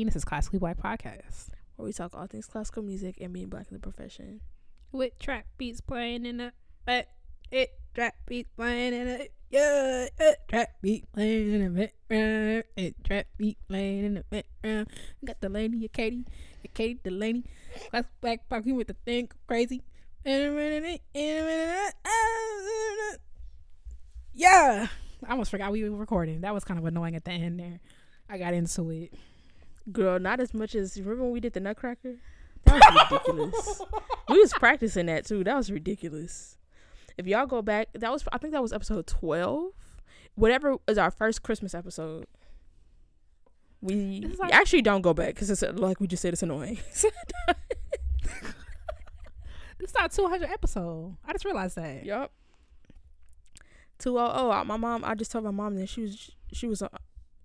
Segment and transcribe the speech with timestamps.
[0.00, 1.50] and this is Classically Black Podcast.
[1.76, 4.40] where we talk all things classical music and being black in the profession.
[4.92, 6.52] With trap beats playing in the
[6.84, 7.08] back,
[7.50, 13.04] it trap beats playing in the yeah, it trap beat playing in the background, it
[13.04, 14.88] trap beat playing in the background.
[15.24, 16.24] Got the lady, your Katie,
[16.62, 17.44] your Katie Delaney,
[17.90, 19.82] Class Black Podcast with the thing crazy.
[24.32, 24.86] Yeah,
[25.26, 26.42] I almost forgot we were recording.
[26.42, 27.80] That was kind of annoying at the end there.
[28.28, 29.14] I got into it.
[29.92, 32.16] Girl, not as much as remember when we did the Nutcracker.
[32.64, 33.82] That was ridiculous.
[34.28, 35.44] we was practicing that too.
[35.44, 36.56] That was ridiculous.
[37.16, 39.72] If y'all go back, that was I think that was episode twelve.
[40.34, 42.26] Whatever is our first Christmas episode.
[43.80, 46.78] We like- actually don't go back because it's like we just said it's annoying.
[49.80, 51.16] This not 200 episode.
[51.26, 52.04] I just realized that.
[52.04, 52.30] Yup.
[53.98, 54.64] Two oh oh.
[54.64, 55.04] My mom.
[55.04, 56.88] I just told my mom that she was she was uh,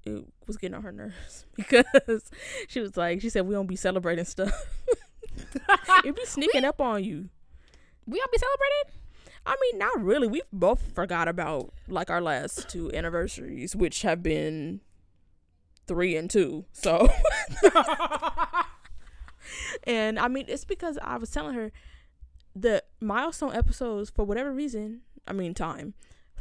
[0.06, 2.32] it was getting on her nerves because
[2.68, 4.70] she was like she said we don't be celebrating stuff.
[6.04, 7.30] It'd be sneaking up on you.
[8.06, 9.02] We all be celebrating?
[9.46, 10.28] I mean, not really.
[10.28, 14.82] We've both forgot about like our last two anniversaries, which have been
[15.88, 16.66] three and two.
[16.72, 17.08] So,
[19.84, 21.72] and I mean, it's because I was telling her
[22.56, 25.02] the milestone episodes for whatever reason.
[25.28, 25.94] I mean, time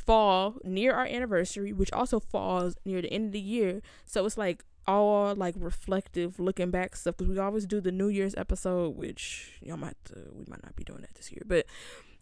[0.06, 3.80] fall near our anniversary, which also falls near the end of the year.
[4.05, 7.16] So it's like all like reflective, looking back stuff.
[7.16, 10.77] Because we always do the New Year's episode, which y'all might to, we might not
[10.77, 11.66] be doing that this year, but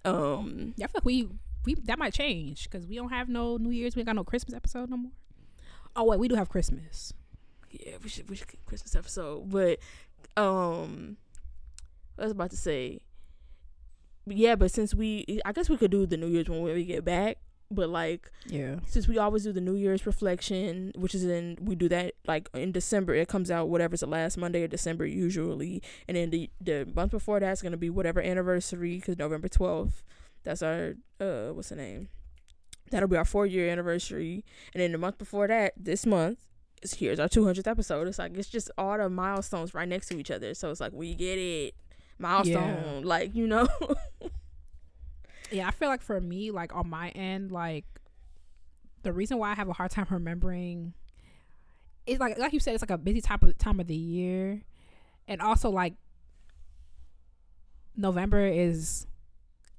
[0.05, 1.29] um Yeah, I feel like we
[1.65, 3.95] we that might change because we don't have no New Year's.
[3.95, 5.13] We ain't got no Christmas episode no more.
[5.95, 7.13] Oh wait, we do have Christmas.
[7.71, 9.51] yeah, we should we should get Christmas episode.
[9.51, 9.79] But
[10.37, 11.17] um
[12.19, 13.01] I was about to say
[14.27, 17.05] yeah, but since we I guess we could do the New Year's when we get
[17.05, 17.39] back.
[17.75, 18.77] But like Yeah.
[18.87, 22.49] since we always do the New Year's reflection, which is in we do that like
[22.55, 23.15] in December.
[23.15, 27.11] It comes out whatever's the last Monday of December usually, and then the the month
[27.13, 30.03] before that's gonna be whatever anniversary because November twelfth.
[30.45, 32.09] That's our uh what's the name?
[32.91, 34.45] That'll be our four year anniversary,
[34.75, 36.39] and then the month before that, this month.
[36.83, 38.09] Is here's our 200th episode.
[38.09, 40.53] It's like it's just all the milestones right next to each other.
[40.53, 41.75] So it's like we get it,
[42.19, 43.03] milestone.
[43.05, 43.69] Like you know,
[45.53, 47.85] Yeah, I feel like for me, like on my end, like
[49.03, 50.95] the reason why I have a hard time remembering
[52.07, 54.63] is like like you said, it's like a busy time of time of the year,
[55.29, 55.95] and also like
[57.97, 59.07] November is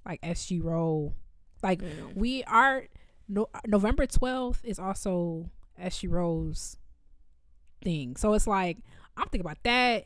[0.06, 1.16] like SG roll.
[1.62, 2.16] Like Mm.
[2.16, 2.88] we are
[3.28, 5.50] no, November twelfth is also
[5.82, 6.78] SG Rose
[7.82, 8.16] thing.
[8.16, 8.78] So it's like
[9.18, 10.06] I'm thinking about that,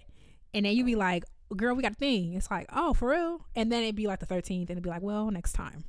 [0.54, 1.24] and then you be like,
[1.56, 4.20] "Girl, we got a thing." It's like, "Oh, for real?" And then it'd be like
[4.20, 5.86] the 13th, and it'd be like, "Well, next time."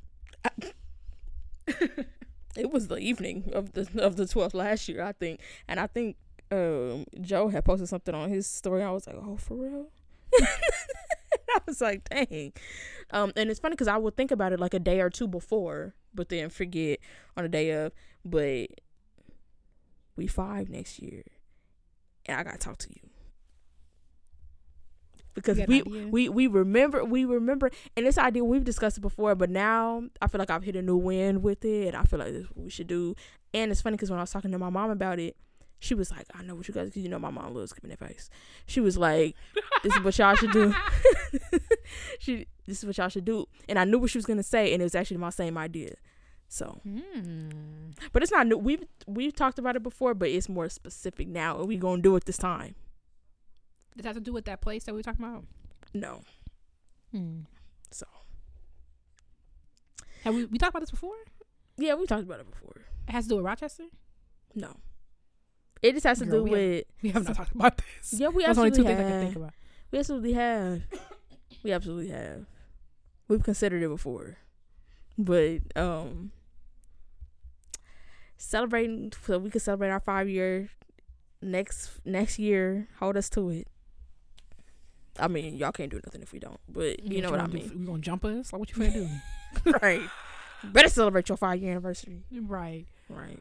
[2.55, 5.41] it was the evening of the of the 12th last year, I think.
[5.67, 6.17] And I think
[6.51, 8.83] um Joe had posted something on his story.
[8.83, 9.87] I was like, "Oh, for real?"
[10.39, 12.53] I was like, "Dang."
[13.11, 15.27] Um and it's funny cuz I would think about it like a day or two
[15.27, 16.99] before, but then forget
[17.37, 17.93] on the day of,
[18.25, 18.69] but
[20.15, 21.23] we 5 next year.
[22.25, 23.08] And I got to talk to you.
[25.35, 29.49] Because we, we we remember we remember and this idea we've discussed it before but
[29.49, 32.43] now i feel like i've hit a new wind with it i feel like this
[32.43, 33.15] is what we should do.
[33.53, 35.37] And it's funny because when i was talking to my mom about it
[35.79, 37.91] she was like i know what you guys because you know my mom loves giving
[37.91, 38.29] advice.
[38.65, 39.35] She was like
[39.83, 40.73] this is what y'all should do.
[42.19, 43.45] She this is what y'all should do.
[43.67, 45.93] And i knew what she was gonna say and it was actually my same idea.
[46.47, 47.91] So Hmm.
[48.11, 51.59] but it's not new we've we've talked about it before but it's more specific now
[51.59, 52.73] and we gonna do it this time
[53.99, 55.43] Does that have to do with that place that we were talking about?
[55.93, 56.21] no
[57.11, 57.41] Hmm.
[57.91, 58.05] so
[60.23, 61.15] Have we we talked about this before?
[61.77, 63.87] yeah we talked about it before It has to do with Rochester.
[64.55, 64.77] No.
[65.81, 68.13] It just has to Girl, do we have- with We have not talked about this.
[68.19, 68.27] yeah.
[68.29, 69.21] We That's only two absolutely things I can have.
[69.23, 69.53] think about.
[69.91, 70.81] We absolutely have.
[71.63, 72.45] We absolutely have.
[73.27, 74.37] We've considered it before,
[75.17, 76.31] but um,
[78.37, 80.69] celebrating so we could celebrate our five year
[81.41, 82.87] next next year.
[82.99, 83.67] Hold us to it.
[85.19, 87.71] I mean, y'all can't do nothing if we don't, but you know what I mean,
[87.79, 88.51] We gonna jump us?
[88.53, 89.09] Like what you gonna do?
[89.81, 90.01] right?
[90.63, 92.85] Better celebrate your five year anniversary, right.
[93.09, 93.39] right?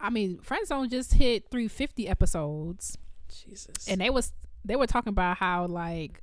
[0.00, 2.96] I mean, Friend Zone just hit 350 episodes,
[3.28, 4.32] Jesus, and they was
[4.64, 6.22] they were talking about how like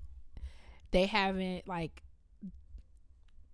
[0.91, 2.03] they haven't like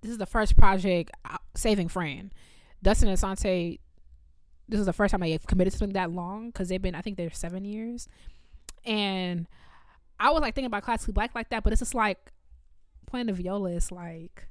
[0.02, 2.32] this is the first project uh, saving Fran.
[2.82, 3.80] Dustin and Sante.
[4.68, 7.02] This is the first time they've committed to something that long because they've been I
[7.02, 8.08] think they're seven years,
[8.86, 9.48] and
[10.24, 12.32] I was like thinking about classically black like that, but it's just like
[13.08, 14.48] playing the viola is like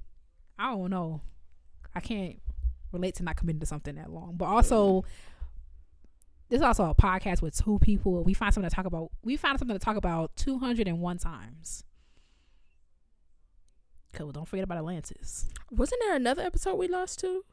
[0.58, 1.22] I don't know.
[1.94, 2.40] I can't
[2.92, 5.06] relate to not committing to something that long, but also
[6.50, 8.22] this is also a podcast with two people.
[8.22, 9.12] We find something to talk about.
[9.24, 11.84] We found something to talk about 201 times.
[14.12, 14.30] Cool.
[14.30, 15.46] Don't forget about Atlantis.
[15.70, 17.46] Wasn't there another episode we lost to?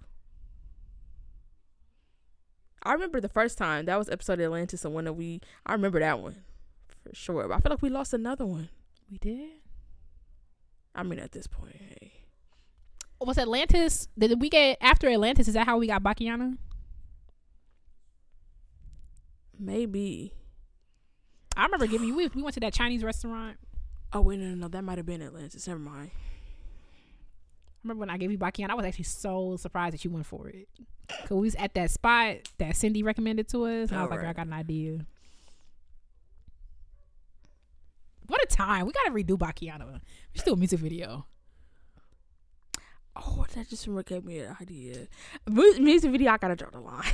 [2.84, 6.02] I remember the first time that was episode of Atlantis, and that we I remember
[6.02, 6.44] that one
[7.04, 7.48] for sure.
[7.48, 8.70] But I feel like we lost another one.
[9.12, 9.50] We did.
[10.94, 12.12] I mean, at this point, hey,
[13.22, 14.08] Was Atlantis?
[14.18, 15.48] Did we get after Atlantis?
[15.48, 16.58] Is that how we got Bakiana?
[19.60, 20.34] maybe.
[21.56, 22.16] I remember giving you.
[22.16, 23.58] We, we went to that Chinese restaurant.
[24.14, 25.68] Oh wait, no, no, no, that might have been Atlantis.
[25.68, 26.12] Never mind.
[26.14, 30.26] I remember when I gave you Bakiana, I was actually so surprised that you went
[30.26, 30.68] for it.
[31.22, 34.26] Cause we was at that spot that Cindy recommended to us, and I was like,
[34.26, 35.06] I got an idea."
[38.30, 38.86] What a time!
[38.86, 39.86] We gotta redo Bakiana.
[39.92, 40.00] We
[40.36, 41.26] should do a music video.
[43.16, 45.08] Oh, that just gave me an idea.
[45.48, 47.04] Music video, I gotta draw the line.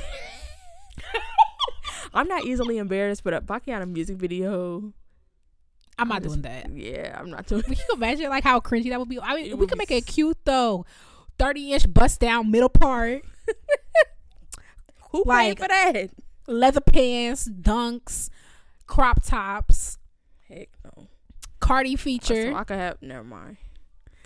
[2.14, 4.92] I'm not easily embarrassed, but a Bakiana music video,
[5.98, 6.70] I'm not I'm just- doing that.
[6.76, 7.64] yeah, I'm not doing.
[7.68, 9.18] We can imagine like how cringy that would be.
[9.18, 10.84] I mean, It we could make it cute though.
[11.38, 13.22] Thirty inch bust down middle part,
[15.10, 16.10] Who Like- paid for that?
[16.46, 18.30] leather pants, dunks,
[18.86, 19.98] crop tops,
[21.60, 21.66] no.
[21.66, 23.02] Cardi So feature, I could have.
[23.02, 23.56] Never mind.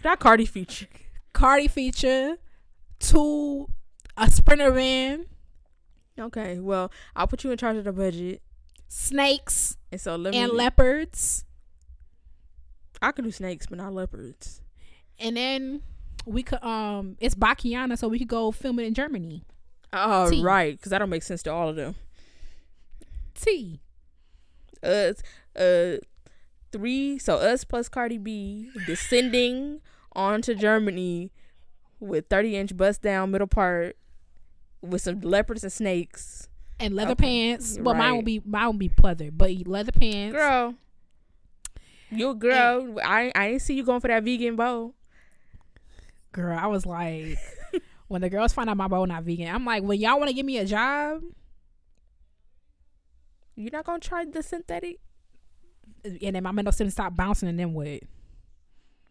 [0.02, 0.86] That Cardi feature.
[1.32, 2.36] Cardi feature,
[2.98, 3.68] two
[4.16, 5.26] a sprinter van,
[6.18, 8.42] Okay, well, I'll put you in charge of the budget,
[8.88, 10.38] snakes and so let me.
[10.40, 11.44] and leopards,
[13.00, 14.60] I could do snakes, but not leopards.
[15.18, 15.82] and then
[16.26, 19.44] we could um it's Bakiana, so we could go film it in Germany.
[19.92, 20.42] Oh, Tea.
[20.42, 21.94] right, because that don't make sense to all of them.
[23.34, 23.80] T.
[24.82, 25.12] Uh,
[25.56, 25.96] uh,
[26.72, 27.18] three.
[27.18, 29.80] So us plus Cardi B descending
[30.14, 31.30] onto Germany
[31.98, 33.96] with thirty inch bust down middle part
[34.82, 36.48] with some leopards and snakes.
[36.78, 37.78] and leather Okay, pants.
[37.80, 38.24] Well, mine will right.
[38.24, 40.34] be mine will be pleather, but leather pants.
[40.34, 40.74] Girl,
[42.10, 42.98] you girl.
[43.04, 44.94] I I ain't see you going for that vegan bow.
[46.32, 47.36] Girl, I was like,
[48.08, 50.34] when the girls find out my bow not vegan, I'm like, when y'all want to
[50.34, 51.22] give me a job,
[53.56, 55.00] You're not gonna try the synthetic?
[56.04, 58.00] And then my mental system stop bouncing, and then what?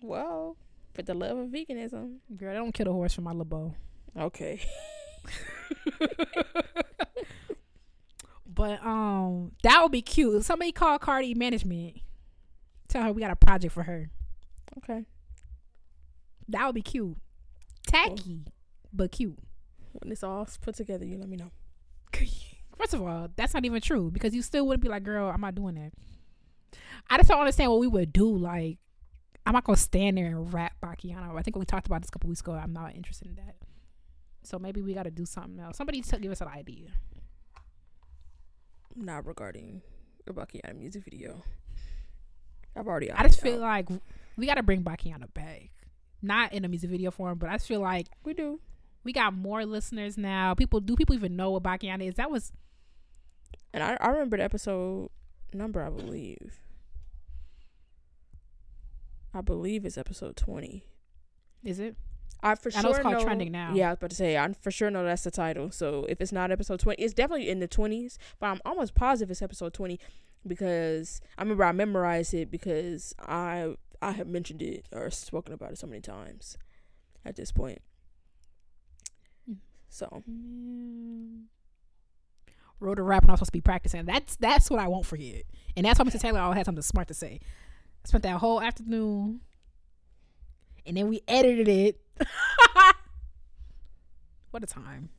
[0.02, 0.58] Well,
[0.94, 2.18] for the love of veganism.
[2.36, 3.74] Girl, I don't kill the horse for my little bow.
[4.18, 4.62] Okay.
[8.60, 10.44] But um, that would be cute.
[10.44, 12.02] Somebody call Cardi management.
[12.90, 14.10] Tell her we got a project for her.
[14.80, 15.06] Okay.
[16.50, 17.16] That would be cute.
[17.88, 18.44] Tacky,
[18.92, 19.40] but cute.
[19.94, 21.52] When it's all put together, you let me know.
[22.78, 25.40] First of all, that's not even true because you still wouldn't be like, girl, I'm
[25.40, 25.94] not doing that.
[27.10, 28.38] I just don't understand what we would do.
[28.38, 28.78] Like,
[29.46, 31.36] I'm not gonna stand there and rap Bakiana.
[31.38, 32.54] I think we talked about this a couple weeks ago.
[32.54, 33.56] I'm not interested in that.
[34.44, 35.78] So maybe we got to do something else.
[35.78, 36.90] Somebody t- give us an idea.
[38.96, 39.82] Not regarding
[40.26, 41.44] the Bakiana music video.
[42.76, 43.12] I've already.
[43.12, 43.90] I just feel out.
[43.90, 43.90] like
[44.38, 45.72] we got to bring Bakiana back.
[46.22, 48.60] Not in a music video form, but I just feel like we do.
[49.04, 50.54] we got more listeners now.
[50.54, 52.16] People do people even know what Bakiana is?
[52.16, 52.52] That was
[53.74, 55.10] And I, I remember the episode
[55.58, 56.62] number, I believe.
[59.34, 60.84] I believe it's episode 20.
[61.64, 61.96] is it?
[62.42, 63.74] I for I sure know it's called know- Trending Now.
[63.74, 65.72] Yeah, I was about to say, I for sure know that's the title.
[65.72, 69.30] So if it's not episode 20, it's definitely in the 20s, but I'm almost positive
[69.30, 70.00] it's episode 20
[70.48, 75.74] because I remember I memorized it because I I have mentioned it or spoken about
[75.74, 76.58] it so many times
[77.26, 77.82] at this point.
[79.50, 79.58] Mm.
[79.90, 81.44] So, Mm.
[82.80, 84.06] Wrote a rap and I was supposed to be practicing.
[84.06, 85.44] That's that's what I won't forget.
[85.76, 86.20] And that's why Mr.
[86.20, 87.40] Taylor always had something smart to say.
[88.04, 89.42] I spent that whole afternoon
[90.86, 92.02] and then we edited it.
[94.52, 95.10] what a time.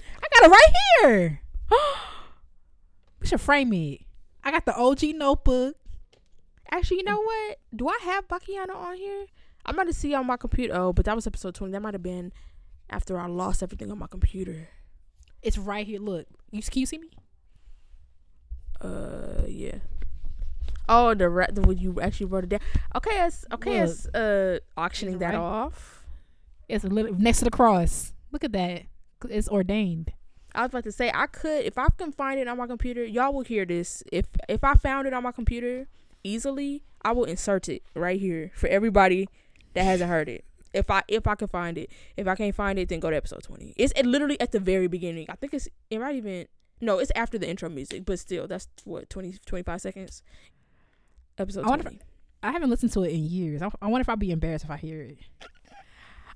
[0.00, 1.40] I got it right here.
[3.20, 4.00] we should frame it.
[4.44, 5.76] I got the OG notebook.
[6.70, 7.24] actually, you know mm.
[7.24, 7.58] what?
[7.74, 9.26] Do I have Bakiana on here?
[9.64, 10.74] I'm about to see on my computer.
[10.74, 11.72] Oh, but that was episode 20.
[11.72, 12.32] That might have been
[12.90, 14.68] after I lost everything on my computer.
[15.42, 16.00] It's right here.
[16.00, 16.26] Look.
[16.50, 17.10] You can you see me?
[18.80, 19.76] Uh, yeah.
[20.88, 22.60] Oh, the the when you actually wrote it down.
[22.96, 23.80] Okay, it's okay.
[23.82, 23.90] Look.
[23.90, 25.38] It's uh auctioning that Right.
[25.38, 26.04] off.
[26.68, 28.12] It's a little next to the cross.
[28.32, 28.82] Look at that.
[29.28, 30.12] It's ordained.
[30.54, 33.04] I was about to say I could if I can find it on my computer.
[33.04, 34.02] Y'all will hear this.
[34.12, 35.86] If if I found it on my computer
[36.24, 39.28] easily, I will insert it right here for everybody
[39.74, 40.44] that hasn't heard it.
[40.74, 41.90] If I if I can find it.
[42.16, 43.74] If I can't find it, then go to episode twenty.
[43.76, 45.26] It's it literally at the very beginning.
[45.28, 46.46] I think it's it might even
[46.80, 50.22] no, it's after the intro music, but still that's what 20 25 seconds.
[51.38, 52.04] Episode I wonder if- twenty.
[52.44, 53.62] I haven't listened to it in years.
[53.62, 55.18] I, I wonder if I'd be embarrassed if I hear it.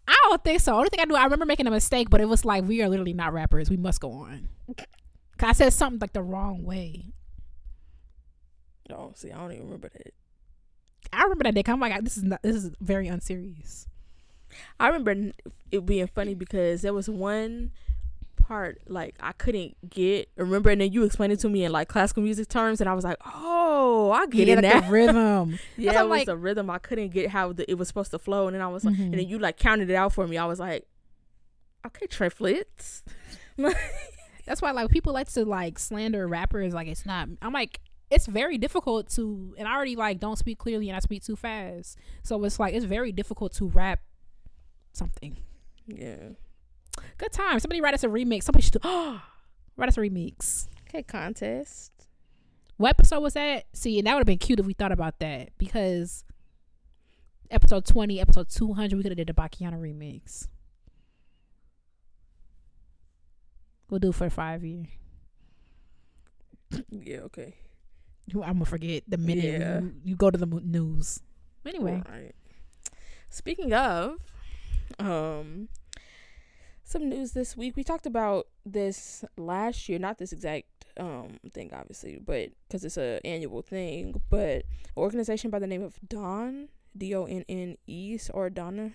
[0.06, 0.72] I don't think so.
[0.76, 2.88] Only thing I do, I remember making a mistake, but it was like we are
[2.88, 3.68] literally not rappers.
[3.68, 4.48] We must go on.
[5.38, 7.12] Cause I said something like the wrong way.
[8.90, 10.14] Oh, see, I don't even remember that.
[11.12, 11.62] I remember that day.
[11.66, 12.40] I'm like, this is not.
[12.42, 13.88] This is very unserious.
[14.80, 15.32] I remember
[15.70, 17.72] it being funny because there was one
[18.36, 20.28] part like I couldn't get.
[20.36, 22.94] Remember, and then you explained it to me in like classical music terms, and I
[22.94, 25.58] was like, "Oh, I get Yeah, it like now." the rhythm.
[25.76, 26.70] yeah, I'm it was like- the rhythm.
[26.70, 28.94] I couldn't get how the, it was supposed to flow, and then I was like,
[28.94, 29.00] Mhm.
[29.06, 30.36] and then you like counted it out for me.
[30.38, 30.86] I was like,
[31.86, 33.02] "Okay, triplets."
[34.46, 36.72] That's why like people like to like slander rappers.
[36.72, 37.28] Like it's not.
[37.42, 41.00] I'm like it's very difficult to, and I already like don't speak clearly and I
[41.00, 41.98] speak too fast.
[42.22, 43.98] So it's like it's very difficult to rap
[44.96, 45.36] something.
[45.86, 46.30] Yeah.
[47.18, 47.60] Good time.
[47.60, 48.44] Somebody write us a remix.
[48.44, 50.66] Somebody should write us a remix.
[50.88, 51.92] Okay, contest.
[52.78, 53.64] What episode was that?
[53.72, 56.24] See, and that would have been cute if we thought about that because
[57.50, 60.48] episode twenty, episode two hundred, we could have did the Bakiana remix.
[63.88, 64.84] We'll do it for five year.
[66.90, 67.18] Yeah.
[67.20, 67.54] Okay.
[68.34, 69.80] I'm gonna forget the minute Yeah.
[69.80, 71.20] you, you go to the news.
[71.64, 72.34] Anyway, Right.
[73.30, 74.16] Speaking of,
[74.98, 75.68] um,
[76.84, 77.76] some news this week.
[77.76, 80.66] We talked about this last year, not this exact
[80.98, 84.20] um thing, obviously, but because it's a annual thing.
[84.30, 84.62] But an
[84.96, 88.92] organization by the name of Don D O N N E or Donna,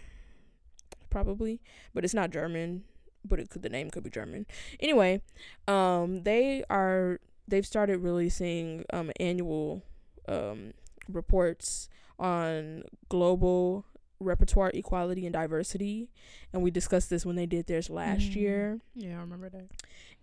[1.09, 1.61] probably,
[1.93, 2.83] but it's not German.
[3.23, 4.47] But it could the name could be German.
[4.79, 5.21] Anyway,
[5.67, 9.83] um, they are they've started releasing um annual
[10.27, 10.73] um
[11.07, 13.85] reports on global
[14.21, 16.09] repertoire equality and diversity
[16.53, 18.35] and we discussed this when they did theirs last Mm.
[18.35, 19.67] year yeah, I remember that.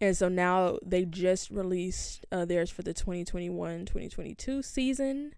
[0.00, 5.34] and so now they just released uh, theirs for the 2021-2022 season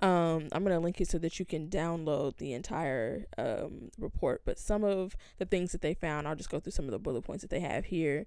[0.00, 4.42] um, i'm going to link it so that you can download the entire um, report
[4.44, 6.98] but some of the things that they found i'll just go through some of the
[6.98, 8.24] bullet points that they have here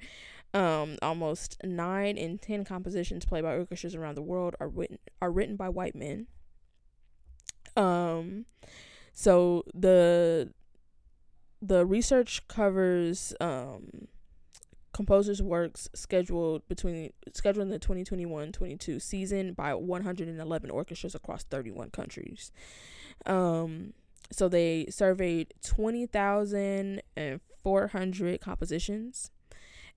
[0.53, 5.31] um, almost 9 in 10 compositions played by orchestras around the world are written are
[5.31, 6.27] written by white men
[7.75, 8.45] um
[9.15, 10.53] so the
[11.61, 14.07] the research covers um
[14.93, 22.51] composers works scheduled between scheduled in the 2021-22 season by 111 orchestras across 31 countries.
[23.25, 23.93] Um
[24.31, 29.31] so they surveyed 20,400 compositions.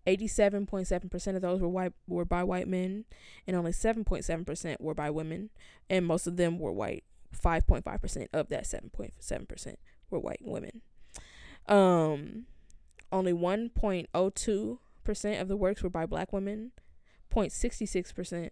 [0.06, 3.04] 87.7% of those were white were by white men
[3.46, 5.50] and only 7.7% were by women
[5.90, 7.04] and most of them were white
[7.36, 9.74] 5.5% of that 7.7%
[10.10, 10.82] were white women.
[11.66, 12.46] Um
[13.10, 16.72] only 1.02% of the works were by black women.
[17.34, 18.50] 0.66%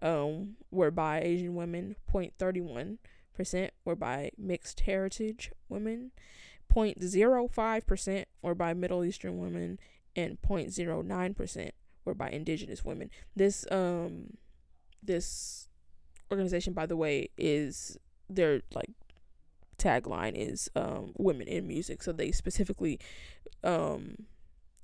[0.00, 1.96] um were by asian women.
[2.12, 6.12] 0.31% were by mixed heritage women.
[6.72, 9.78] 0.05% were by middle eastern women.
[10.14, 11.70] And 0.09%
[12.04, 13.10] were by indigenous women.
[13.36, 14.36] This um
[15.02, 15.67] this
[16.30, 18.90] organization by the way is their like
[19.78, 22.02] tagline is um women in music.
[22.02, 22.98] So they specifically
[23.64, 24.26] um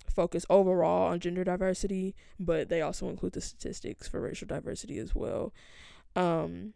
[0.09, 5.15] focus overall on gender diversity but they also include the statistics for racial diversity as
[5.15, 5.53] well.
[6.15, 6.75] Um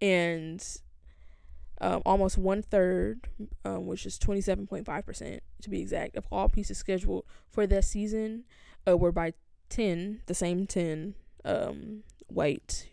[0.00, 0.64] and
[1.80, 3.26] um, almost one third,
[3.64, 7.24] um, which is twenty seven point five percent to be exact, of all pieces scheduled
[7.48, 8.44] for that season,
[8.86, 9.32] uh, were by
[9.68, 12.88] ten, the same ten, um, white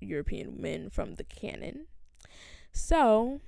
[0.00, 1.86] European men from the canon.
[2.72, 3.40] So,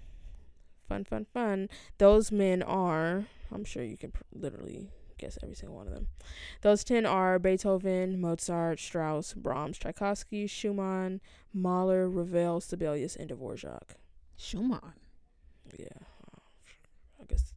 [0.89, 1.69] fun, fun, fun.
[1.99, 6.09] Those men are, I'm sure you can pr- literally guess every single one of them.
[6.63, 11.21] Those 10 are Beethoven, Mozart, Strauss, Brahms, Tchaikovsky, Schumann,
[11.53, 13.97] Mahler, Ravel, Sibelius, and Dvorak.
[14.37, 14.95] Schumann.
[15.79, 15.87] Yeah.
[17.21, 17.55] I guess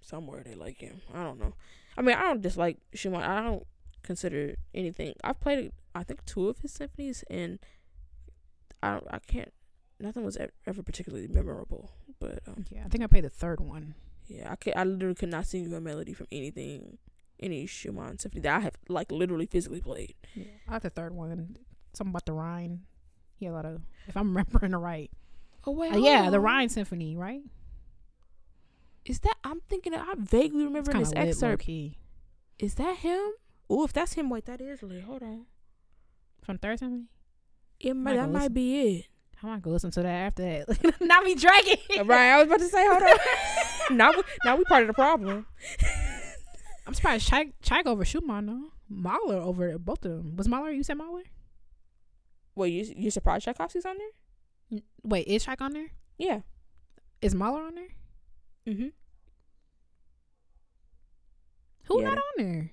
[0.00, 1.00] somewhere they like him.
[1.14, 1.54] I don't know.
[1.96, 3.22] I mean, I don't dislike Schumann.
[3.22, 3.66] I don't
[4.02, 5.14] consider anything.
[5.24, 7.58] I've played, I think, two of his symphonies, and
[8.82, 9.52] I don't, I can't.
[9.98, 13.60] Nothing was ever, ever particularly memorable, but um, Yeah, I think I played the third
[13.60, 13.94] one.
[14.26, 16.96] yeah, I could, I literally could not sing you a melody from anything,
[17.38, 20.14] any Schumann symphony that I have like literally physically played.
[20.34, 21.56] Yeah, I like the third one.
[21.92, 22.80] Something about the Rhine.
[23.36, 25.10] He had a lot of, if I'm remembering it right.
[25.66, 27.42] Oh wait, Uh, yeah, the Rhine Symphony, right?
[29.04, 29.34] is that?
[29.44, 29.94] I'm thinking.
[29.94, 31.62] I vaguely remember this excerpt.
[31.64, 31.98] key.
[32.58, 33.32] Is that him?
[33.72, 35.04] Oh, if that's him, wait, that is lit.
[35.04, 35.46] Hold on.
[36.42, 37.04] From Third Symphony?
[37.78, 38.52] It might, that might listen.
[38.52, 39.06] be it.
[39.42, 41.00] I might go listen to that after that.
[41.00, 41.76] Not me dragging.
[42.04, 43.96] right, I was about to say, hold on.
[43.96, 45.46] now, we, now we part of the problem.
[46.86, 48.72] I'm surprised Chaik over Schumann, though.
[48.88, 50.36] Mahler over both of them.
[50.36, 51.22] Was Mahler, you said Mahler?
[52.56, 54.08] Wait, you you surprised Tchaikovsky's on there?
[54.78, 55.92] N- Wait, is Chaik on there?
[56.18, 56.40] Yeah.
[57.22, 57.88] Is Mahler on there?
[58.74, 58.88] Mm-hmm.
[61.84, 62.08] Who Yeah.
[62.08, 62.70] not on there?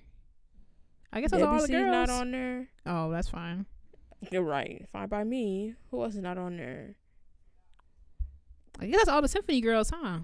[1.17, 1.91] I guess that's all the girls.
[1.91, 2.67] not on there.
[2.85, 3.65] oh, that's fine.
[4.29, 4.85] You're right.
[4.93, 5.73] Fine by me.
[5.89, 6.95] Who else is not on there?
[8.79, 10.19] I guess that's all the symphony girls, huh?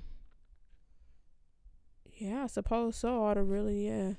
[2.16, 3.24] Yeah, I suppose so.
[3.24, 4.12] All the really, yeah.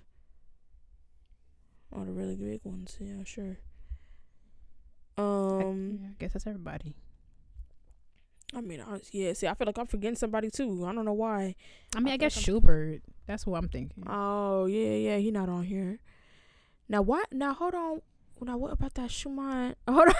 [1.92, 2.96] All the really big ones.
[2.98, 3.58] Yeah, sure.
[5.16, 6.96] Um, I guess that's everybody.
[8.52, 9.32] I mean, I, yeah.
[9.34, 10.84] See, I feel like I'm forgetting somebody too.
[10.84, 11.54] I don't know why.
[11.94, 13.02] I mean, I, I guess Schubert.
[13.28, 14.02] That's what I'm thinking.
[14.08, 15.16] Oh yeah, yeah.
[15.18, 16.00] He not on here.
[16.88, 17.32] Now what?
[17.32, 18.02] Now hold on.
[18.40, 19.74] Now what about that Schumann?
[19.88, 20.14] Hold on.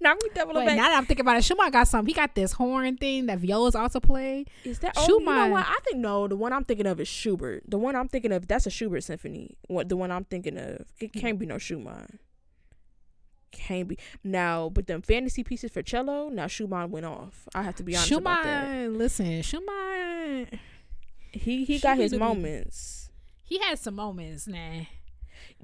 [0.00, 0.76] now we double Wait, back.
[0.76, 2.08] now that I'm thinking about it, Schumann got something.
[2.08, 4.46] He got this horn thing that violas also play.
[4.64, 5.50] Is that oh, you know Schumann.
[5.52, 5.66] what?
[5.66, 6.26] I think no.
[6.26, 7.62] The one I'm thinking of is Schubert.
[7.68, 9.56] The one I'm thinking of that's a Schubert symphony.
[9.68, 10.86] What the one I'm thinking of?
[10.98, 11.20] It hmm.
[11.20, 12.18] can't be no Schumann.
[13.52, 14.70] Can't be now.
[14.70, 16.30] But them fantasy pieces for cello.
[16.30, 17.48] Now Schumann went off.
[17.54, 18.64] I have to be honest about that.
[18.66, 20.48] Schumann, listen, Schumann.
[21.30, 23.10] He he got his moments.
[23.44, 24.84] He had some moments, nah.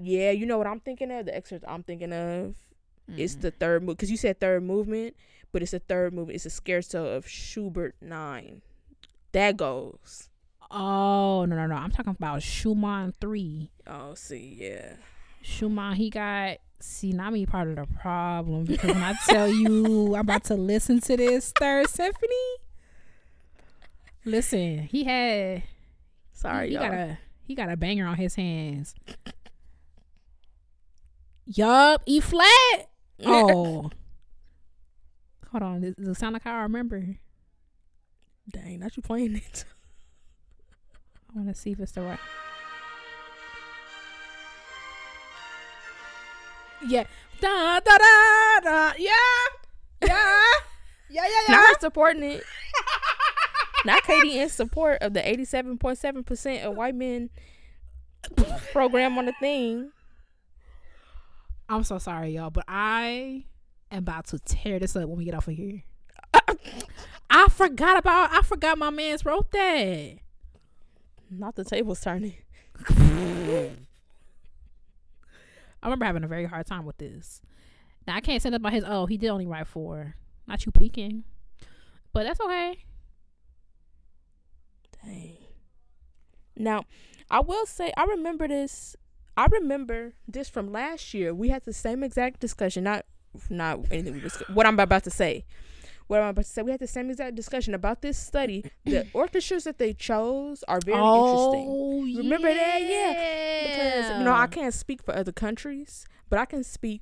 [0.01, 1.27] Yeah, you know what I'm thinking of.
[1.27, 2.55] The excerpt I'm thinking of.
[3.17, 3.41] It's Mm.
[3.41, 5.17] the third move because you said third movement,
[5.53, 6.37] but it's the third movement.
[6.37, 8.63] It's a scherzo of Schubert nine.
[9.33, 10.29] That goes.
[10.71, 11.75] Oh no no no!
[11.75, 13.71] I'm talking about Schumann three.
[13.89, 14.93] Oh, see, yeah.
[15.43, 20.15] Schumann, he got see not me part of the problem because when I tell you
[20.15, 22.57] I'm about to listen to this third symphony,
[24.25, 25.63] listen, he had
[26.33, 28.95] Sorry, he, got a he got a banger on his hands.
[31.53, 32.89] Yup, E flat.
[33.27, 33.91] Oh,
[35.51, 37.17] hold on, does it sound like how I remember?
[38.49, 39.65] Dang, not you playing it.
[41.29, 42.19] I want to see if it's the right.
[46.87, 47.05] Yeah.
[47.41, 48.93] Da da da da.
[48.97, 49.11] Yeah.
[50.03, 50.09] Yeah.
[50.09, 50.43] Yeah,
[51.11, 51.55] yeah, yeah.
[51.55, 52.45] Not her supporting it.
[53.85, 57.31] Not Katie in support of the 87.7% of white men
[58.73, 59.91] program on the thing.
[61.71, 63.45] I'm so sorry, y'all, but I
[63.93, 65.85] am about to tear this up when we get off of here.
[67.31, 68.33] I forgot about.
[68.33, 70.19] I forgot my man's wrote that.
[71.31, 72.35] Not the tables turning.
[72.89, 73.71] I
[75.85, 77.41] remember having a very hard time with this.
[78.05, 78.83] Now I can't say up about his.
[78.85, 80.17] Oh, he did only write four.
[80.49, 81.23] Not you peeking,
[82.13, 82.79] but that's okay.
[85.05, 85.37] Dang.
[86.57, 86.83] Now,
[87.31, 88.97] I will say, I remember this.
[89.41, 91.33] I remember this from last year.
[91.33, 92.85] We had the same exact discussion.
[92.85, 93.07] Not,
[93.49, 94.13] not anything.
[94.13, 95.47] We discussed, what I'm about to say.
[96.09, 96.61] What I'm about to say.
[96.61, 98.71] We had the same exact discussion about this study.
[98.85, 101.67] The orchestras that they chose are very oh, interesting.
[101.71, 102.83] oh, Remember that?
[102.83, 103.63] Yeah.
[103.63, 107.01] Because you know, I can't speak for other countries, but I can speak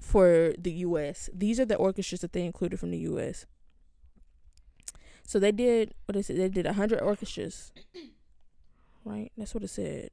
[0.00, 1.28] for the U.S.
[1.34, 3.44] These are the orchestras that they included from the U.S.
[5.26, 6.38] So they did what is it?
[6.38, 7.70] They did hundred orchestras,
[9.04, 9.30] right?
[9.36, 10.08] That's what it said.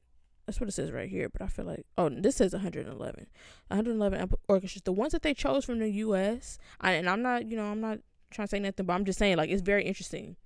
[0.46, 1.28] That's what it says right here.
[1.28, 3.26] But I feel like oh, this says 111.
[3.68, 4.82] 111 orchestras.
[4.82, 6.58] The ones that they chose from the U.S.
[6.80, 9.18] I, and I'm not, you know, I'm not trying to say nothing, but I'm just
[9.18, 10.36] saying like it's very interesting.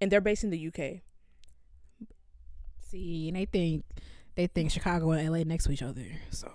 [0.00, 1.02] And they're based in the U.K.
[2.90, 3.84] See, and they think
[4.34, 6.06] they think Chicago and LA next to each other.
[6.30, 6.52] So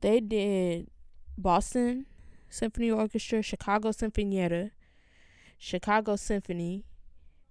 [0.00, 0.88] They did
[1.38, 2.06] Boston
[2.52, 4.72] Symphony Orchestra, Chicago Sinfonietta,
[5.58, 6.84] Chicago Symphony,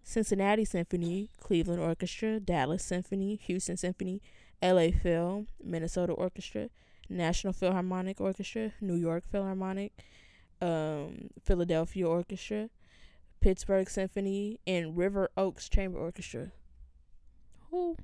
[0.04, 4.22] Cincinnati Symphony, Cleveland Orchestra, Dallas Symphony, Houston Symphony,
[4.62, 6.70] LA Phil, Minnesota Orchestra,
[7.10, 9.94] National Philharmonic Orchestra, New York Philharmonic,
[10.62, 12.70] um, Philadelphia Orchestra,
[13.42, 16.52] Pittsburgh Symphony, and River Oaks Chamber Orchestra.
[17.70, 17.98] who?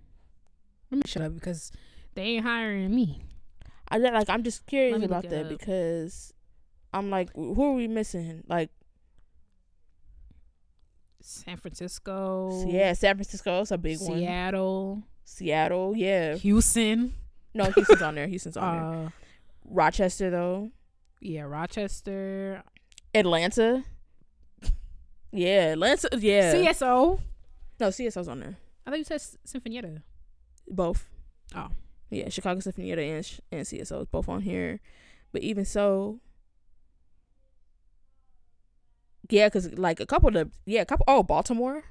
[0.90, 1.72] Let me shut up because
[2.16, 3.22] they ain't hiring me.
[3.90, 4.30] I like.
[4.30, 5.50] I'm just curious about that up.
[5.50, 6.34] because
[6.94, 8.44] I'm like, who are we missing?
[8.48, 8.70] Like,
[11.28, 12.64] San Francisco.
[12.68, 14.20] yeah, San Francisco is a big one.
[14.20, 15.04] Seattle.
[15.26, 16.36] Seattle, yeah.
[16.36, 17.14] Houston.
[17.54, 18.28] No, Houston's on there.
[18.28, 19.08] Houston's on there.
[19.08, 19.10] Uh,
[19.70, 20.72] Rochester though.
[21.20, 22.64] yeah, Rochester.
[23.14, 23.84] Atlanta.
[25.34, 26.08] Yeah, Atlanta.
[26.18, 26.54] Yeah.
[26.54, 27.20] CSO.
[27.82, 28.56] no, CSO's on there.
[28.86, 30.02] I thought you said Sinfonietta.
[30.70, 31.10] Both.
[31.54, 31.68] Oh.
[32.10, 34.80] Yeah, Chicago Sinfonietta and and CSO is both on here.
[35.34, 36.22] But even so,
[39.30, 41.06] yeah, cause like a couple of yeah, a couple.
[41.08, 41.84] Oh, Baltimore.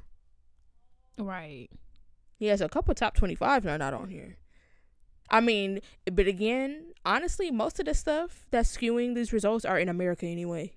[1.18, 1.68] Right.
[2.38, 4.36] Yeah, so a couple top 25 are not on here.
[5.30, 9.88] I mean, but again, honestly, most of the stuff that's skewing these results are in
[9.88, 10.74] America anyway.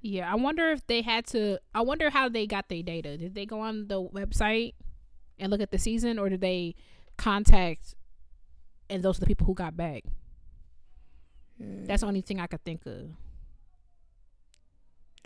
[0.00, 1.58] Yeah, I wonder if they had to.
[1.74, 3.16] I wonder how they got their data.
[3.16, 4.74] Did they go on the website
[5.38, 6.74] and look at the season, or did they
[7.16, 7.94] contact?
[8.88, 10.04] And those are the people who got back.
[11.60, 11.84] Hmm.
[11.84, 13.10] That's the only thing I could think of.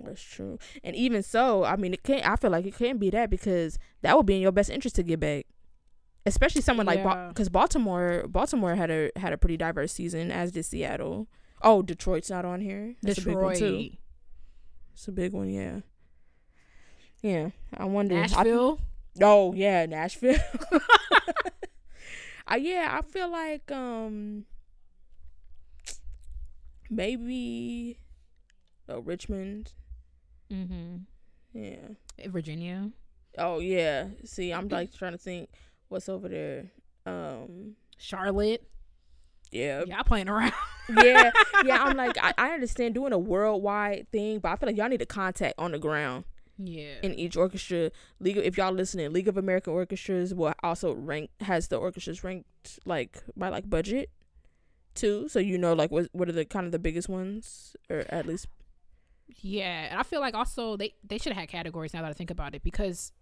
[0.05, 0.59] That's true.
[0.83, 2.27] And even so, I mean, it can't.
[2.27, 4.97] I feel like it can't be that because that would be in your best interest
[4.97, 5.47] to get back.
[6.27, 10.65] especially someone like because Baltimore, Baltimore had a had a pretty diverse season, as did
[10.65, 11.29] Seattle.
[11.63, 12.95] Oh, Detroit's not on here.
[13.03, 13.61] That's a big one too.
[13.77, 13.93] Detroit,
[14.95, 15.81] It's a big one, yeah.
[17.23, 18.17] Yeah, I wonder.
[18.17, 18.81] I- Nashville.
[19.21, 20.39] oh yeah, Nashville.
[22.51, 24.45] uh, yeah, I feel like um
[26.91, 27.99] maybe
[28.89, 29.73] oh Richmond.
[30.53, 30.97] Mm-hmm.
[31.55, 32.29] Yeah.
[32.29, 32.91] Virginia.
[33.39, 34.07] Oh yeah.
[34.25, 35.49] See, I'm like trying to think
[35.89, 36.71] what's over there.
[37.07, 37.77] Um.
[37.99, 38.63] Charlotte.
[39.51, 39.85] Yeah.
[39.85, 40.53] Y'all playing around.
[41.03, 41.31] yeah,
[41.65, 41.83] yeah.
[41.85, 45.03] I'm like, I, I understand doing a worldwide thing, but I feel like y'all need
[45.03, 46.25] a contact on the ground
[46.59, 46.95] Yeah.
[47.03, 47.91] in each orchestra.
[48.19, 52.25] League, of- if y'all listening, League of American Orchestras will also rank has the orchestras
[52.25, 52.47] ranked
[52.87, 54.11] like by like budget
[54.95, 58.05] too, so you know like what what are the kind of the biggest ones, or
[58.09, 58.47] at least
[59.41, 61.95] Yeah, and I feel like also they they should have had categories.
[61.95, 63.13] Now that I think about it, because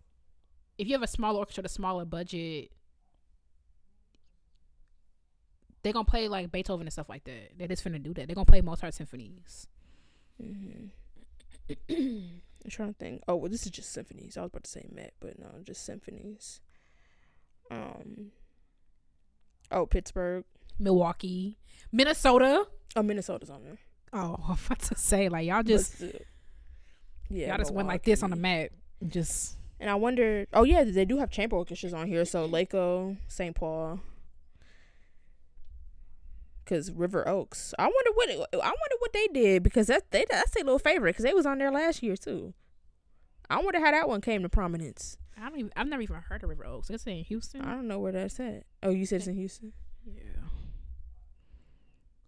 [0.78, 2.70] if you have a smaller orchestra, a smaller budget,
[5.82, 7.52] they're gonna play like Beethoven and stuff like that.
[7.56, 8.26] They're just finna do that.
[8.26, 9.66] They're gonna play Mozart symphonies.
[10.40, 10.86] hmm
[12.62, 13.22] I'm trying to think.
[13.28, 14.36] Oh, well, this is just symphonies.
[14.36, 16.60] I was about to say Met, but no, just symphonies.
[17.70, 18.32] Um.
[19.70, 20.44] Oh, Pittsburgh.
[20.78, 21.58] Milwaukee,
[21.92, 22.66] Minnesota.
[22.96, 23.78] Oh, Minnesota's on there.
[24.12, 26.02] Oh, I'm about to say like y'all just
[27.28, 28.70] yeah, y'all just went like this on the map.
[29.06, 30.46] Just And I wonder.
[30.52, 32.24] Oh yeah, they do have chamber orchestras on here.
[32.24, 33.54] So LACO, St.
[33.54, 34.00] Paul,
[36.64, 37.72] because River Oaks.
[37.78, 38.30] I wonder what.
[38.30, 41.46] I wonder what they did because that they that's their little favorite because they was
[41.46, 42.52] on there last year too.
[43.48, 45.16] I wonder how that one came to prominence.
[45.40, 46.90] I don't even I've never even heard of River Oaks.
[46.90, 47.62] It's in Houston.
[47.62, 48.64] I don't know where that's at.
[48.82, 49.72] Oh, you said it's in Houston.
[50.04, 50.22] yeah.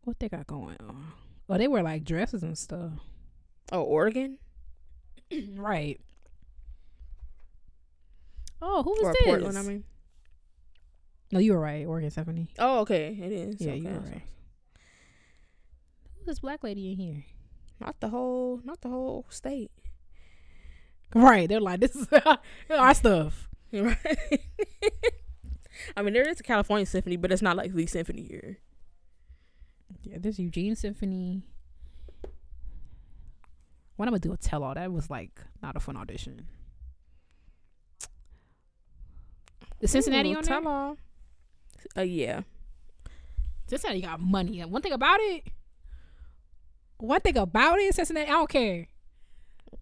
[0.04, 1.12] What they got going on?
[1.52, 2.92] Oh, they wear like dresses and stuff.
[3.70, 4.38] Oh, Oregon
[5.54, 6.00] right.
[8.62, 9.22] Oh, who is or this?
[9.24, 9.58] Portland.
[9.58, 9.84] I mean.
[11.30, 11.86] no, you were right.
[11.86, 12.48] Oregon Symphony.
[12.58, 13.60] Oh, okay, it is.
[13.60, 13.80] Yeah, okay.
[13.80, 14.22] you were right.
[16.16, 17.24] Who's this black lady in here?
[17.80, 19.72] Not the whole, not the whole state.
[21.14, 21.48] Right.
[21.48, 22.08] They're like, this is
[22.70, 23.48] our stuff.
[23.74, 23.96] Right.
[25.96, 28.58] I mean, there is a California symphony, but it's not like the symphony here.
[30.02, 31.42] Yeah, this Eugene Symphony.
[33.96, 36.46] When I'm gonna do a tell all, that was like not a fun audition.
[39.80, 40.96] The Cincinnati Ooh, on tell all.
[41.96, 42.42] Uh, yeah.
[43.66, 44.60] Cincinnati got money.
[44.60, 45.44] And one thing about it,
[46.98, 48.86] one thing about it, Cincinnati, I don't care.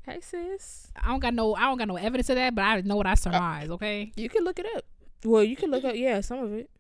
[0.03, 0.91] Hey, sis.
[0.97, 3.07] I don't got no, I don't got no evidence of that, but I know what
[3.07, 3.69] I surmise.
[3.71, 4.13] Okay.
[4.17, 4.85] You can look it up.
[5.25, 6.71] Well, you can look up, yeah, some of it.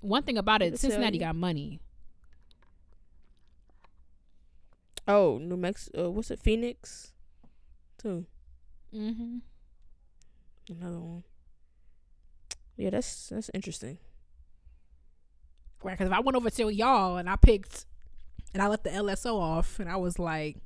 [0.00, 1.80] One thing about it, Cincinnati got money.
[5.08, 6.06] Oh, New Mexico.
[6.06, 6.40] Uh, what's it?
[6.40, 7.12] Phoenix?
[7.98, 8.26] Too.
[8.94, 9.38] Mm-hmm.
[10.70, 11.24] Another one.
[12.76, 13.98] Yeah, that's that's interesting.
[15.82, 17.86] Right, because if I went over to y'all and I picked,
[18.52, 20.58] and I left the LSO off, and I was like,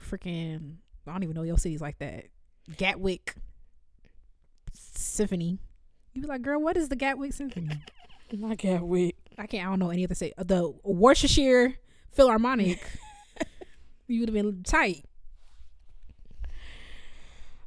[0.00, 2.26] freaking, I don't even know your cities like that.
[2.76, 3.34] Gatwick
[4.72, 5.58] Symphony.
[6.14, 7.70] You be like, girl, what is the Gatwick Symphony?
[8.32, 9.16] Not Gatwick.
[9.38, 9.66] I can't.
[9.66, 11.74] I don't know any other say the Worcestershire
[12.12, 12.80] Philharmonic.
[14.08, 15.04] you would have been tight.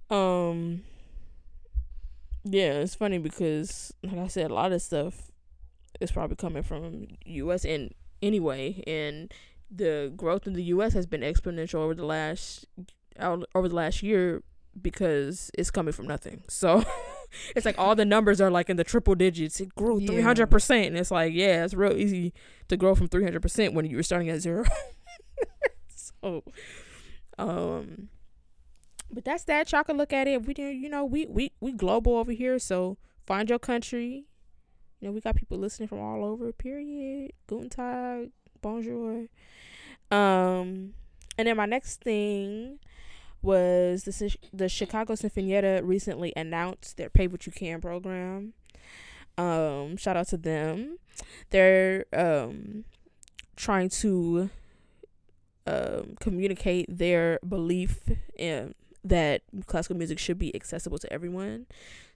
[0.09, 0.83] Um.
[2.43, 5.29] Yeah, it's funny because, like I said, a lot of stuff
[5.99, 7.65] is probably coming from U.S.
[7.65, 9.31] and anyway, and
[9.69, 10.93] the growth in the U.S.
[10.93, 12.65] has been exponential over the last
[13.19, 14.41] over the last year
[14.81, 16.43] because it's coming from nothing.
[16.47, 16.83] So
[17.55, 19.59] it's like all the numbers are like in the triple digits.
[19.59, 22.33] It grew three hundred percent, and it's like yeah, it's real easy
[22.69, 24.63] to grow from three hundred percent when you were starting at zero.
[26.21, 26.43] so,
[27.37, 28.09] um,
[29.11, 29.71] but that's that.
[29.71, 30.45] Y'all can look at it.
[30.45, 32.59] We do, you know, we we we global over here.
[32.59, 34.25] So find your country.
[34.99, 36.51] You know, we got people listening from all over.
[36.51, 37.31] Period.
[37.47, 39.27] Guten Tag, bonjour.
[40.11, 40.93] Um,
[41.37, 42.79] and then my next thing
[43.41, 48.53] was the the Chicago Sinfonietta recently announced their Pay What You Can program.
[49.37, 50.97] Um, shout out to them.
[51.49, 52.83] They're um
[53.55, 54.49] trying to
[55.69, 57.99] um communicate their belief
[58.37, 61.65] in that classical music should be accessible to everyone.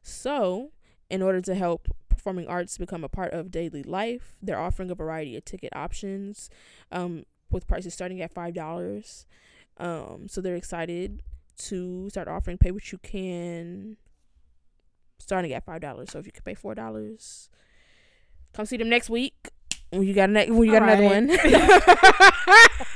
[0.02, 0.72] So,
[1.10, 4.96] in order to help performing arts become a part of daily life, they're offering a
[4.96, 6.50] variety of ticket options,
[6.92, 9.26] um, with prices starting at five dollars.
[9.78, 11.24] Um, so they're excited
[11.58, 13.98] to start offering pay what you can,
[15.20, 16.12] starting at five dollars.
[16.12, 17.50] So if you can pay four dollars,
[18.54, 19.50] come see them next week.
[19.90, 21.28] When you got ne- when you got All another right.
[22.48, 22.80] one.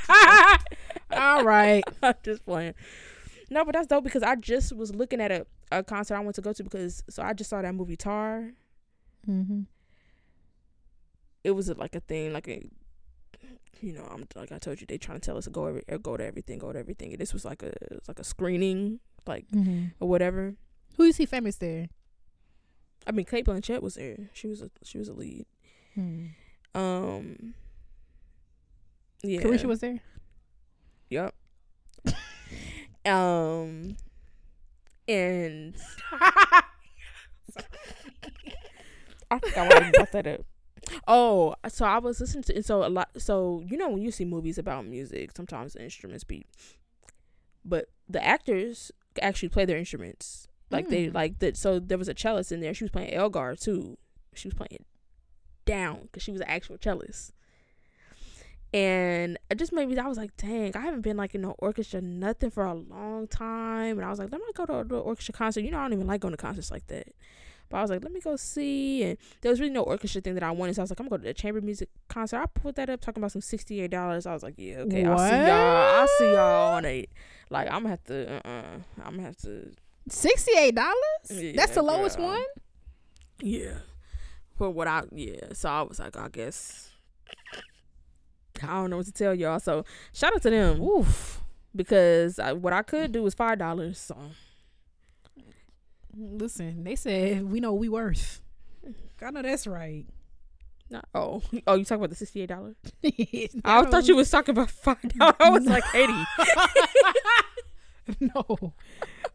[1.18, 1.84] All right.
[2.04, 2.74] I'm just playing.
[3.50, 6.36] No, but that's dope because I just was looking at a, a concert I went
[6.36, 8.52] to go to because so I just saw that movie Tár
[9.28, 9.62] Mm-hmm.
[11.44, 12.62] It was like a thing, like a,
[13.82, 15.84] you know, I'm like I told you, they trying to tell us to go every,
[16.02, 17.12] go to everything, go to everything.
[17.12, 19.86] And this was like a, was like a screening, like Mm-hmm.
[20.00, 20.56] or whatever.
[20.96, 21.88] Who you see famous there?
[23.06, 24.30] I mean, Cate Blanchett was there.
[24.34, 25.46] She was a she was a lead.
[25.94, 26.26] Hmm.
[26.76, 27.54] Um.
[29.24, 29.42] Yeah.
[29.42, 30.00] Carisha was there.
[31.10, 31.34] Yep.
[33.06, 33.96] um.
[35.10, 35.76] And
[39.30, 40.42] I forgot why I brought that up.
[41.08, 43.10] Oh, so I was listening to and so a lot.
[43.18, 46.48] So you know when you see movies about music, sometimes the instruments beat,
[47.66, 48.92] but the actors
[49.22, 50.48] actually play their instruments.
[50.70, 51.14] Like they Mm.
[51.14, 51.56] like that.
[51.58, 52.74] So there was a cellist in there.
[52.74, 53.98] She was playing Elgar too.
[54.34, 54.84] She was playing
[55.66, 57.32] down because she was an actual cellist.
[58.74, 59.98] And it just made me.
[59.98, 63.28] I was like, dang, I haven't been like in no orchestra, nothing for a long
[63.28, 63.98] time.
[63.98, 65.62] And I was like, let me go to the orchestra concert.
[65.62, 67.08] You know, I don't even like going to concerts like that.
[67.70, 69.04] But I was like, let me go see.
[69.04, 70.76] And there was really no orchestra thing that I wanted.
[70.76, 72.38] So I was like, I'm going to go to the chamber music concert.
[72.38, 74.26] I put that up talking about some $68.
[74.26, 75.06] I was like, yeah, okay.
[75.06, 76.00] I'll see y'all.
[76.02, 77.10] I'll see y'all on it.
[77.50, 78.32] Like, I'm going to have to.
[78.36, 78.80] Uh uh-uh.
[79.04, 79.72] I'm going to have to.
[80.10, 80.96] Sixty-eight dollars.
[81.30, 82.28] Yeah, That's the lowest girl.
[82.28, 82.44] one.
[83.42, 83.80] Yeah.
[84.58, 85.04] For what I.
[85.12, 85.52] Yeah.
[85.52, 86.92] So I was like, I guess.
[88.64, 89.60] I don't know what to tell y'all.
[89.60, 90.82] So shout out to them.
[90.82, 91.42] Oof.
[91.76, 93.96] Because I, what I could do was $5.
[93.96, 94.18] So.
[96.16, 98.42] Listen, they said we know we worth.
[99.22, 100.06] I know that's right.
[100.90, 102.76] Not, oh, oh, you talking about the sixty-eight dollars?
[103.04, 105.36] I I thought you was talking about five dollars.
[105.40, 106.24] I was like eighty.
[108.34, 108.74] no,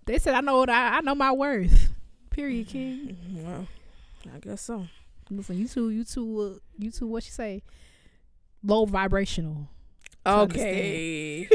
[0.06, 1.90] they said I know what I, I know my worth.
[2.30, 3.16] Period, King.
[3.34, 3.66] Well,
[4.34, 4.86] I guess so.
[5.30, 7.06] Listen, you two, you two, uh, you two.
[7.06, 7.62] What you say?
[8.64, 9.68] Low vibrational.
[10.24, 11.48] Okay.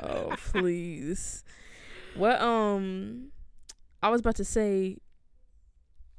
[0.00, 1.44] oh please.
[2.14, 3.30] What um,
[4.02, 4.96] I was about to say.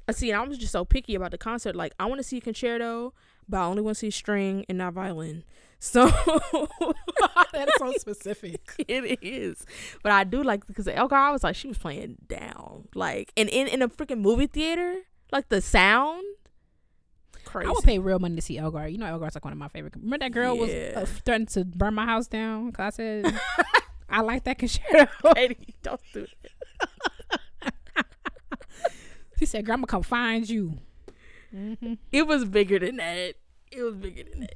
[0.07, 0.31] I see.
[0.31, 1.75] I was just so picky about the concert.
[1.75, 3.13] Like, I want to see a concerto,
[3.47, 5.43] but I only want to see string and not violin.
[5.79, 6.05] So
[7.53, 8.61] That's so specific.
[8.87, 9.65] it is.
[10.03, 13.49] But I do like because Elgar, I was like, she was playing down, like, and
[13.49, 14.95] in in a freaking movie theater,
[15.31, 16.23] like the sound,
[17.51, 17.67] crazy.
[17.67, 18.87] I would pay real money to see Elgar.
[18.87, 19.95] You know, Elgar's like one of my favorite.
[19.95, 20.93] Remember that girl was Yeah.
[20.95, 23.39] uh, threatened to burn my house down because I said
[24.09, 25.07] I like that concerto.
[25.35, 26.51] Katie, don't do it.
[29.39, 30.77] she said, "Grandma, come find you."
[31.55, 31.93] Mm-hmm.
[32.11, 33.35] It was bigger than that.
[33.71, 34.55] It was bigger than that.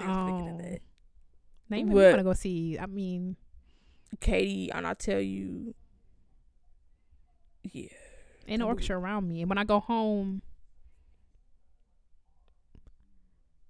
[0.00, 0.58] It was bigger than Oh.
[0.62, 0.80] that.
[1.70, 2.78] Now you want to go see?
[2.78, 3.36] I mean,
[4.20, 5.74] Katie, and I tell you,
[7.62, 7.88] yeah,
[8.46, 8.66] in Ooh.
[8.66, 10.42] orchestra around me, and when I go home,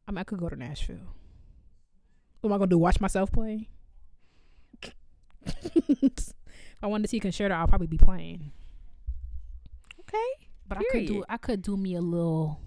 [0.07, 1.15] I mean, I could go to Nashville.
[2.41, 2.79] What am I gonna do?
[2.79, 3.69] Watch myself play?
[5.47, 6.35] if
[6.83, 8.53] I wanted to see a concerto, I'll probably be playing.
[10.01, 10.47] okay.
[10.67, 12.61] But I could do I could do me a little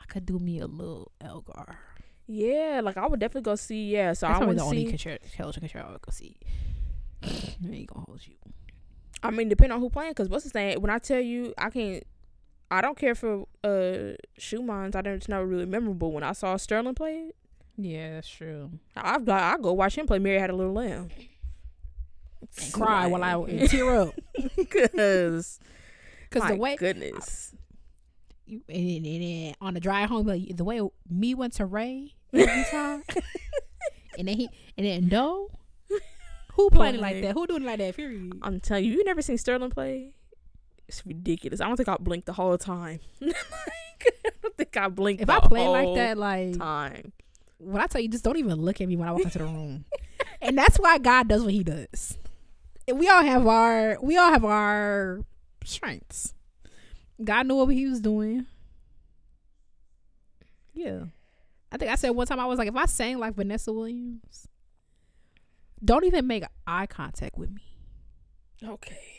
[0.00, 1.78] I could do me a little Elgar.
[2.26, 3.90] Yeah, like I would definitely go see.
[3.90, 5.18] Yeah, so That's I want the only concerto
[5.52, 6.36] concerto I would go see.
[7.22, 7.28] I
[7.70, 8.34] ain't gonna hold you.
[9.22, 10.80] I mean, depending on who playing, because what's his name?
[10.82, 12.04] When I tell you, I can't.
[12.78, 14.96] I don't care for uh Schumann's.
[14.96, 15.14] I don't.
[15.14, 16.12] It's not really memorable.
[16.12, 17.36] When I saw Sterling play it,
[17.76, 18.70] Yeah, that's true.
[18.96, 19.42] I've got.
[19.42, 20.18] I go watch him play.
[20.18, 21.08] Mary Had a Little Lamb.
[22.62, 24.14] And cry while I and tear up.
[24.56, 25.58] because
[26.30, 27.54] Because the way goodness.
[28.46, 31.64] you, and, and, and, and on the drive home, like the way me went to
[31.66, 33.02] Ray every time,
[34.18, 35.48] and then he and then no,
[36.52, 37.32] who playing like that?
[37.34, 37.96] Who doing it like that?
[37.96, 38.38] Period.
[38.42, 40.12] I'm telling you, you never seen Sterling play?
[40.88, 41.60] It's ridiculous.
[41.60, 43.00] I don't think I blinked the whole time.
[43.20, 43.34] like,
[44.24, 45.22] I don't think I blinked.
[45.22, 47.12] If I play like that, like time.
[47.58, 49.44] when I tell you, just don't even look at me when I walk into the
[49.44, 49.84] room.
[50.42, 52.18] and that's why God does what He does.
[52.86, 55.24] And we all have our we all have our
[55.64, 56.34] strengths.
[57.22, 58.46] God knew what He was doing.
[60.74, 61.04] Yeah,
[61.72, 64.48] I think I said one time I was like, if I sang like Vanessa Williams,
[65.82, 67.62] don't even make eye contact with me.
[68.62, 69.13] Okay.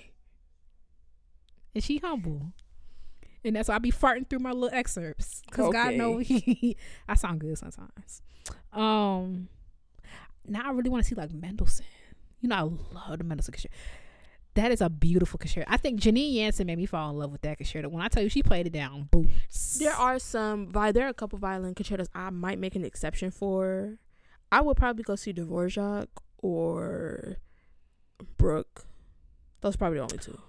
[1.76, 2.54] And she humble.
[3.44, 5.44] And that's why I be farting through my little excerpts.
[5.52, 5.98] Cause God Okay.
[5.98, 8.22] know he, I sound good sometimes.
[8.74, 9.50] Um
[10.48, 11.86] now I really want to see like Mendelssohn.
[12.42, 13.74] You know, I love the Mendelssohn concerto.
[14.56, 15.66] That is a beautiful concerto.
[15.70, 17.90] I think Janine Jansen made me fall in love with that concerto.
[17.90, 19.78] When I tell you she played it down, boots.
[19.80, 20.70] There are some.
[20.72, 23.98] There are a couple violin concertos I might make an exception for.
[24.52, 26.08] I would probably go see Dvorak
[26.38, 27.38] or
[28.38, 28.86] Bruch.
[29.62, 30.40] Those are probably the only two.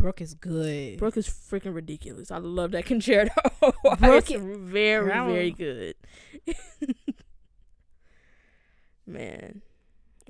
[0.00, 0.98] Bruch is good.
[0.98, 2.30] Bruch is freaking ridiculous.
[2.30, 3.32] I love that concerto.
[3.98, 5.94] Bruch is very, very good.
[9.06, 9.62] Man,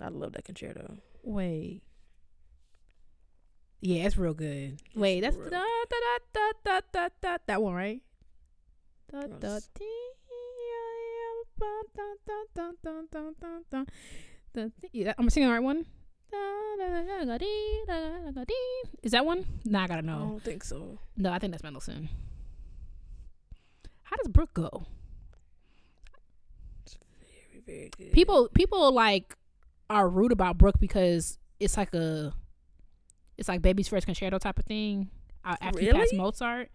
[0.00, 0.96] I love that concerto.
[1.22, 1.82] Wait.
[3.80, 4.80] Yeah, it's real good.
[4.86, 5.60] It's Wait, that's da, da,
[6.32, 8.02] da, da, da, da, that one, right?
[9.10, 9.84] Da, da, dee,
[14.92, 15.86] yeah, I'm singing the right one.
[19.02, 19.44] Is that one?
[19.64, 20.14] Nah, I gotta know.
[20.14, 20.98] I don't think so.
[21.16, 22.08] No, I think that's Mendelssohn.
[24.04, 24.86] How does Bruch go?
[27.26, 28.12] Very, very good.
[28.12, 29.36] People, people like
[29.88, 32.32] are rude about Bruch because it's like a,
[33.38, 35.10] it's like baby's first concerto type of thing.
[35.44, 36.70] Uh, after he passed Mozart,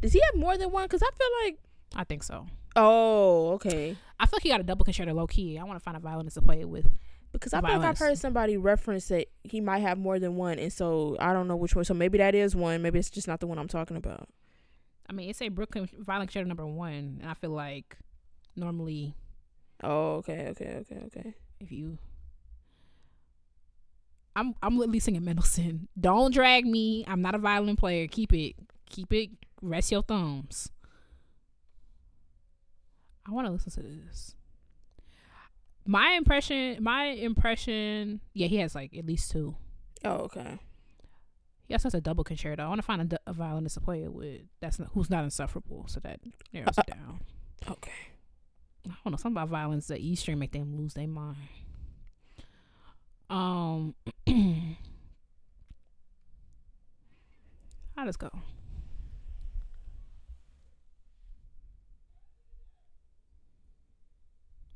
[0.00, 0.84] Does he have more than one?
[0.84, 1.58] Because I feel like.
[1.94, 2.46] I think so.
[2.76, 3.96] Oh, okay.
[4.18, 5.58] I feel like he got a double concerto low key.
[5.58, 6.86] I want to find a violinist to play it with.
[7.32, 10.58] Because I feel like I've heard somebody reference that he might have more than one,
[10.58, 11.84] and so I don't know which one.
[11.84, 12.82] So maybe that is one.
[12.82, 14.28] Maybe it's just not the one I'm talking about.
[15.08, 17.96] I mean, it say Brooklyn violin concerto number one, and I feel like
[18.56, 19.14] normally
[19.82, 21.34] Oh, okay, okay, okay, okay.
[21.58, 21.96] if you,
[24.36, 25.88] I'm I'm literally singing Mendelssohn.
[25.98, 27.04] Don't drag me.
[27.08, 28.06] I'm not a violin player.
[28.06, 28.56] Keep it,
[28.88, 29.30] keep it.
[29.62, 30.70] Rest your thumbs.
[33.26, 34.34] I want to listen to this.
[35.90, 38.20] My impression, my impression.
[38.32, 39.56] Yeah, he has like at least two.
[40.04, 40.60] Oh, okay.
[41.66, 42.62] He also has a double concerto.
[42.62, 44.42] I want to find a, violinist to play it with.
[44.60, 46.20] That's not, who's not insufferable, so that
[46.52, 47.22] narrows it down.
[47.68, 47.90] Okay.
[48.86, 49.16] I don't know.
[49.16, 51.38] Something about violence, the E string make them lose their mind.
[53.28, 53.96] Um,
[57.96, 58.30] how does go?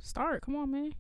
[0.03, 0.42] Start.
[0.42, 0.92] Come on, man.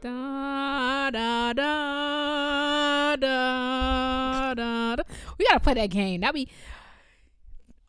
[0.00, 4.96] Da da da da da.
[4.96, 5.02] da.
[5.38, 6.20] We gotta play that game.
[6.20, 6.48] That be.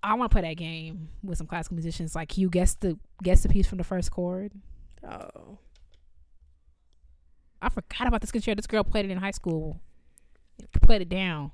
[0.03, 2.13] I want to play that game with some classical musicians.
[2.13, 4.51] Like you guess the guess the piece from the first chord.
[5.09, 5.57] Oh.
[7.61, 8.55] I forgot about this concerto.
[8.55, 9.79] This girl played it in high school.
[10.81, 11.51] Played it down.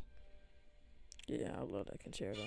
[1.28, 2.42] Yeah, I love that concerto.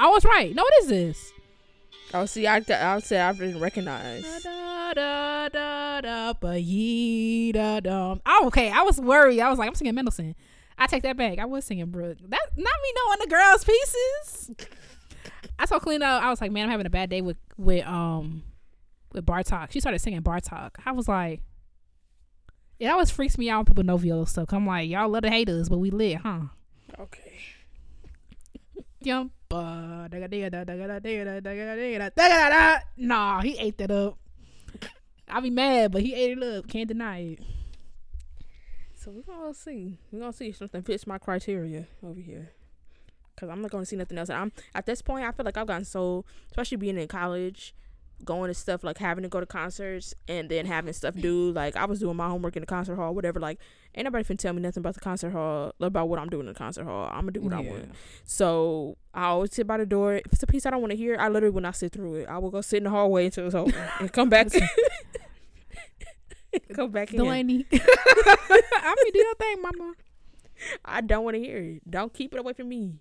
[0.00, 0.54] I was right.
[0.54, 1.32] No, what is this?
[2.14, 4.42] Oh, see, I I would say I didn't recognize.
[4.42, 8.22] Da, da, da, da, ba, yee, da, dum.
[8.24, 8.70] Oh, okay.
[8.70, 9.40] I was worried.
[9.40, 10.34] I was like, I'm singing Mendelssohn.
[10.78, 11.38] I take that back.
[11.38, 12.16] I was singing Bruch.
[12.26, 14.50] That not me knowing the girls' pieces.
[15.58, 16.22] I told Clean up.
[16.22, 18.42] I was like, man, I'm having a bad day with with um
[19.12, 19.70] with Bartok.
[19.70, 20.70] She started singing Bartok.
[20.86, 21.42] I was like,
[22.78, 24.48] it always freaks me out when people know viola stuff.
[24.54, 26.44] I'm like, y'all love to hate us, but we lit, huh?
[26.98, 27.38] Okay.
[29.02, 29.30] Yum.
[32.96, 34.16] Nah, he ate that up.
[35.28, 36.68] I be mad, but he ate it up.
[36.68, 37.40] Can't deny it.
[38.94, 39.98] So we're gonna see.
[40.12, 42.52] We're gonna see if something fits my criteria over here.
[43.36, 44.28] Cause I'm not gonna see nothing else.
[44.28, 47.74] And I'm at this point I feel like I've gotten so especially being in college,
[48.24, 51.52] going to stuff like having to go to concerts and then having stuff do.
[51.52, 53.40] Like I was doing my homework in the concert hall, whatever.
[53.40, 53.58] Like
[53.94, 56.52] ain't nobody can tell me nothing about the concert hall, about what I'm doing in
[56.52, 57.08] the concert hall.
[57.12, 57.92] I'm gonna do what I want.
[58.24, 60.16] So I always sit by the door.
[60.16, 62.16] If it's a piece I don't want to hear, I literally will not sit through
[62.16, 62.28] it.
[62.28, 64.48] I will go sit in the hallway until it's over and come back.
[66.74, 67.18] come back in.
[67.18, 67.66] Delaney.
[67.72, 69.94] I'm gonna do your thing, mama.
[70.84, 71.90] I don't want to hear it.
[71.90, 72.96] Don't keep it away from me.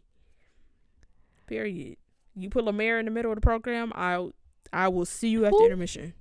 [1.47, 1.97] Period.
[2.36, 4.29] You put La Mer in the middle of the program, I
[4.71, 5.65] I will see you after Who?
[5.65, 6.13] intermission.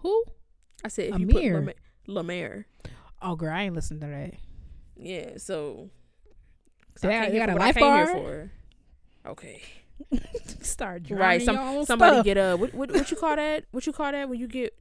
[0.00, 0.24] Who?
[0.84, 1.60] I said if Amir.
[1.60, 1.76] you put
[2.06, 2.66] La Mer.
[3.20, 4.34] Oh, girl, I ain't listening to that.
[4.96, 5.90] Yeah, so
[7.00, 8.06] They I you got a life bar?
[8.06, 8.50] for.
[9.26, 9.62] Okay.
[10.60, 11.20] Start drawing.
[11.22, 11.42] Right.
[11.42, 12.24] Some somebody stuff.
[12.24, 13.64] get a what, what what you call that?
[13.70, 14.74] What you call that when you get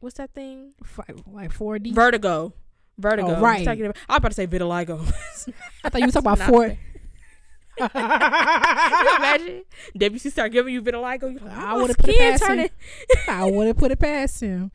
[0.00, 0.72] what's that thing?
[0.82, 1.92] Fi- like 4D.
[1.94, 2.54] Vertigo.
[2.98, 3.34] Vertigo.
[3.36, 3.58] Oh, right.
[3.58, 5.00] You're talking about- I was about to say vitiligo.
[5.84, 6.76] I thought you were talking about four.
[7.78, 9.62] Can you imagine?
[9.96, 11.40] Debussy start giving you vitiligo.
[11.40, 12.68] Like, I "Oh, would've put it past him."
[13.28, 14.70] I would have put it past him.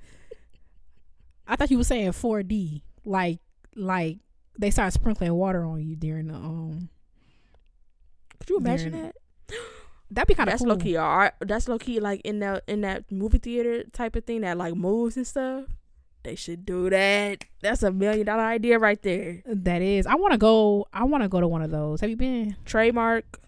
[1.48, 3.40] I thought you were saying 4D, like
[3.76, 4.18] like
[4.60, 6.90] they start sprinkling water on you during the um.
[8.40, 9.16] Could you imagine that?
[10.12, 10.70] That'd be kind of That's cool.
[10.70, 11.36] low key art.
[11.42, 14.76] That's low key like in that in that movie theater type of thing that like
[14.76, 15.66] moves and stuff.
[16.28, 17.46] They should do that.
[17.62, 19.42] That's a million dollar idea right there.
[19.46, 20.06] That is.
[20.06, 20.86] I want to go.
[20.92, 22.02] I want to go to one of those.
[22.02, 22.58] Have you been?
[22.66, 23.40] Trademark.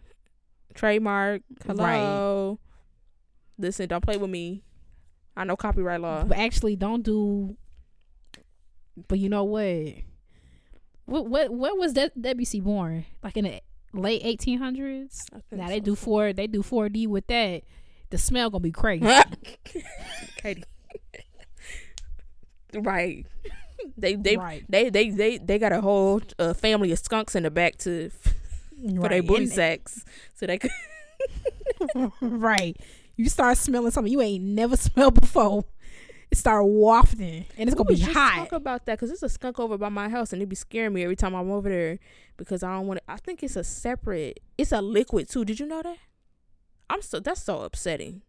[0.76, 1.42] Trademark.
[1.66, 2.58] Hello.
[3.58, 4.64] Listen, don't play with me.
[5.36, 6.24] I know copyright law.
[6.24, 7.58] But actually, don't do.
[9.10, 9.96] But you know what?
[11.04, 13.04] What what what was that Debussy born?
[13.22, 13.60] Like in the
[13.94, 15.26] late eighteen hundreds.
[15.34, 16.32] I think Now they do four.
[16.32, 17.64] They do four D with that.
[18.10, 19.06] The smell gonna be crazy.
[20.38, 20.64] Katie.
[22.76, 23.26] right.
[23.98, 24.66] They they right.
[24.68, 28.10] they they they they got a whole uh, family of skunks in the back to
[28.20, 29.26] for their right.
[29.26, 30.04] booty And- sacks,
[30.36, 30.72] so they could.
[32.22, 32.76] right.
[33.16, 35.64] You start smelling something you ain't never smelled before.
[36.30, 38.36] It start wafting, and it's We gonna be was just hot.
[38.36, 40.94] Talk about that because there's a skunk over by my house, and it be scaring
[40.94, 42.00] me every time I'm over there
[42.38, 43.12] because I don't want to.
[43.12, 44.42] I think it's a separate.
[44.58, 45.46] It's a liquid too.
[45.46, 45.98] Did you know that?
[46.90, 48.24] I'm so that's so upsetting.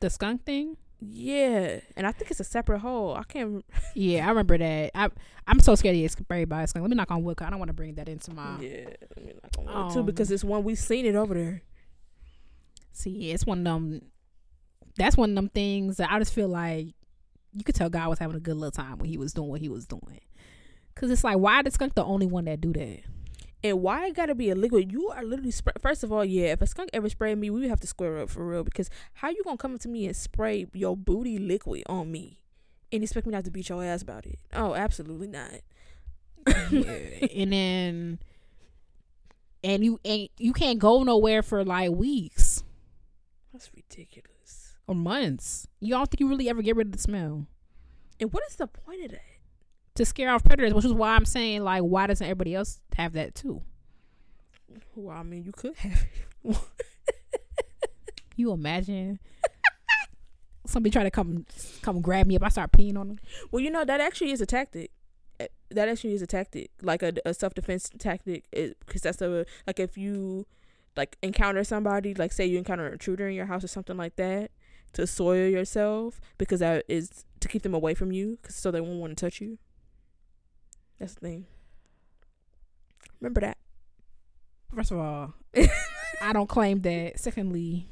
[0.00, 0.76] the skunk thing.
[1.00, 3.14] Yeah, and I think it's a separate hole.
[3.14, 3.64] I can't.
[3.94, 4.90] Yeah, I remember that.
[4.94, 5.08] I
[5.46, 6.82] I'm so scared to get sprayed by a skunk.
[6.82, 7.38] Let me knock on wood.
[7.40, 8.60] I don't want to bring that into my.
[8.60, 11.34] Yeah, I mean, like on wood, too Um, because it's one we've seen it over
[11.34, 11.62] there.
[12.92, 14.02] See, it's one of them.
[14.96, 16.88] That's one of them things that I just feel like
[17.54, 19.60] you could tell God was having a good little time when he was doing what
[19.60, 20.20] he was doing.
[20.94, 23.00] Cause it's like, why the skunk the only one that do that?
[23.62, 24.90] And why it gotta be a liquid?
[24.90, 25.74] You are literally spray.
[25.80, 28.18] First of all, yeah, if a skunk ever sprayed me, we would have to square
[28.18, 28.64] up for real.
[28.64, 32.38] Because how you gonna come up to me and spray your booty liquid on me
[32.90, 34.38] and expect me not to beat your ass about it?
[34.54, 35.60] Oh, absolutely not.
[36.46, 38.18] and then,
[39.62, 42.64] and you ain't you can't go nowhere for like weeks
[43.52, 44.74] That's ridiculous.
[44.86, 45.66] or months.
[45.80, 47.46] You don't think you really ever get rid of the smell
[48.18, 49.20] And what is the point of that?
[49.96, 53.12] To scare off predators, which is why I'm saying like, why doesn't everybody else have
[53.14, 53.62] that too?
[54.94, 56.04] Well, I mean, you could have.
[58.36, 59.18] You imagine
[60.66, 61.44] somebody try to come
[61.82, 63.18] come grab me if I start peeing on them.
[63.50, 64.90] well, you know that actually is a tactic.
[65.38, 69.44] Eh, That actually is a tactic, like a, a self defense tactic, because that's a
[69.66, 70.46] like if you
[70.96, 74.16] like encounter somebody, like say you encounter an intruder in your house or something like
[74.16, 74.50] that,
[74.94, 78.80] to soil yourself because that is to keep them away from you, 'cause so they
[78.80, 79.58] won't want to touch you.
[81.00, 81.46] That's the thing.
[83.20, 83.58] Remember that.
[84.74, 85.34] First of all,
[86.22, 87.18] I don't claim that.
[87.18, 87.88] Secondly,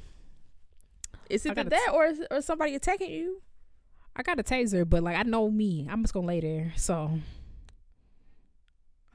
[1.29, 3.43] Is I it gotta that or or somebody attacking you?
[4.15, 6.73] I got a taser, but like I know me, I'm just gonna lay there.
[6.77, 7.19] So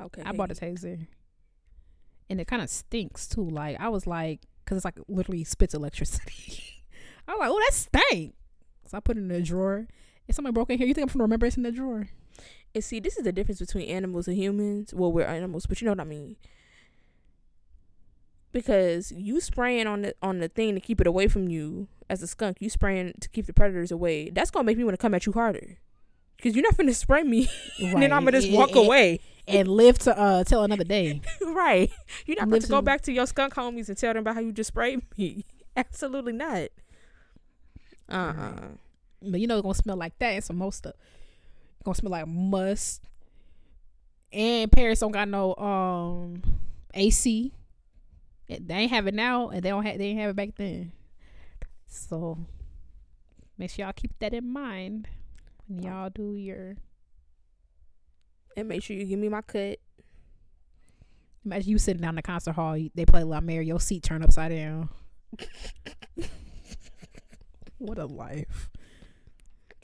[0.01, 0.23] Okay.
[0.25, 1.07] I bought a taser,
[2.29, 3.47] and it kind of stinks too.
[3.49, 6.83] Like I was like, cause it's like literally spits electricity.
[7.27, 8.35] I was like, oh, that stank.
[8.87, 9.87] So I put it in a drawer.
[10.27, 12.09] If somebody broke in here, you think I'm gonna remember it's in the drawer?
[12.75, 14.93] And see, this is the difference between animals and humans.
[14.93, 16.35] Well, we're animals, but you know what I mean.
[18.51, 22.21] Because you spraying on the on the thing to keep it away from you as
[22.21, 24.29] a skunk, you spraying to keep the predators away.
[24.29, 25.77] That's gonna make me want to come at you harder.
[26.41, 27.47] Cause you're not finna spray me,
[27.79, 29.19] and then I'm gonna just walk and- away.
[29.47, 31.21] and live to uh till another day.
[31.41, 31.91] right?
[32.25, 34.35] You're not going Live to go back to your skunk homies and tell them about
[34.35, 35.45] how you just sprayed me.
[35.75, 36.69] Absolutely not.
[38.09, 38.61] Uh uh Right.
[39.21, 40.93] But you know it's gonna smell like that and some more stuff.
[41.83, 43.03] Gonna smell like must.
[44.31, 46.41] And Paris don't got no um
[46.93, 47.51] AC.
[48.47, 50.91] They ain't have it now and they don't have they didn't have it back then.
[51.87, 52.37] So
[53.57, 55.07] make sure y'all keep that in mind
[55.67, 56.75] when y'all do your
[58.55, 59.79] And make sure you give me my cut.
[61.45, 64.23] imagine you sitting down in the concert hall, they play La Mer, your seat turn
[64.23, 64.89] upside down.
[67.77, 68.69] what a life.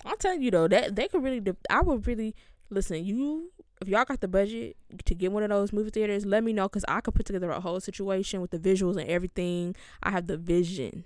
[0.05, 1.39] I'm telling you though, that they could really.
[1.39, 2.35] De- I would really
[2.69, 3.03] listen.
[3.05, 6.53] You, if y'all got the budget to get one of those movie theaters, let me
[6.53, 9.75] know because I could put together a whole situation with the visuals and everything.
[10.01, 11.03] I have the vision.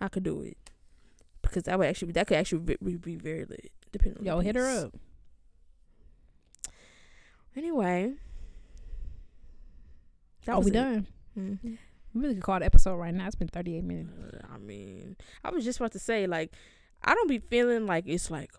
[0.00, 0.56] I could do it
[1.42, 3.70] because that would actually that could actually be, be, be very lit.
[3.92, 4.94] Depending on the hit her up.
[7.54, 8.14] Anyway,
[10.46, 10.74] that oh, was we it.
[10.74, 11.06] done.
[11.38, 11.78] Mhm.
[12.14, 13.26] We really could call the episode right now.
[13.26, 14.10] It's been 38 minutes.
[14.18, 16.52] Uh, I mean, I was just about to say, like,
[17.04, 18.52] I don't be feeling like it's like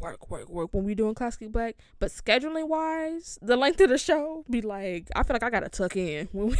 [0.00, 3.98] work, work, work when we doing classic black, but scheduling wise, the length of the
[3.98, 6.56] show be like, I feel like I gotta tuck in when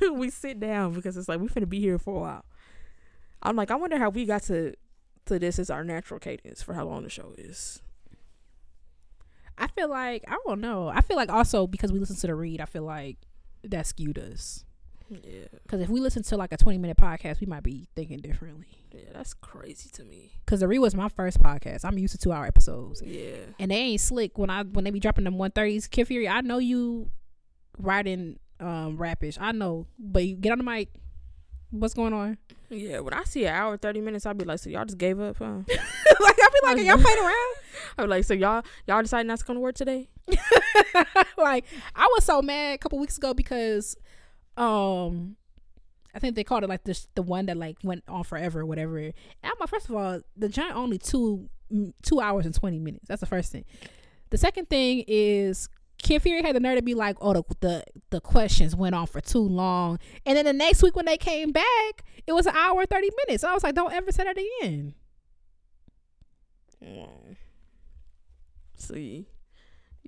[0.00, 2.44] we we sit down because it's like we finna be here for a while.
[3.42, 4.74] I'm like, I wonder how we got to
[5.26, 7.82] to this as our natural cadence for how long the show is.
[9.56, 10.88] I feel like I don't know.
[10.88, 13.18] I feel like also because we listen to the read, I feel like
[13.64, 14.64] that skewed us.
[15.10, 18.18] Yeah, Because if we listen to like a twenty minute podcast, we might be thinking
[18.18, 18.66] differently.
[18.92, 20.32] yeah, that's crazy to me.
[20.44, 21.84] Because the re was my first podcast.
[21.84, 24.90] I'm used to two hour episodes, Yeah, and they ain't slick when I when they
[24.90, 25.86] be dropping them one thirties.
[25.88, 27.10] Kid Fury, I know you
[27.78, 29.38] writing um rapish.
[29.40, 30.88] I know, but you get on the mic.
[31.70, 32.38] What's going on?
[32.70, 33.00] yeah.
[33.00, 35.36] When I see an hour thirty minutes, I'll be like, so y'all just gave up,
[35.38, 35.44] huh?
[35.68, 37.54] like I be like, y'all playing around?
[37.98, 40.08] I'm like, so y'all y'all decided not to come to work today?
[41.38, 43.96] like I was so mad a couple weeks ago because
[44.58, 45.36] um
[46.14, 48.66] I think they called it like this the one that like went on forever or
[48.66, 48.98] whatever.
[49.44, 53.06] I'm first of all, the giant only two mm, two hours and twenty minutes.
[53.08, 53.64] That's the first thing.
[54.30, 55.68] The second thing is
[56.02, 59.06] Kid Fury had the nerve to be like, oh, the, the the questions went on
[59.06, 62.56] for too long, and then the next week when they came back, it was an
[62.56, 63.44] hour and thirty minutes.
[63.44, 64.94] I was like, don't ever say that again.
[66.82, 67.36] Mm.
[68.76, 69.26] See,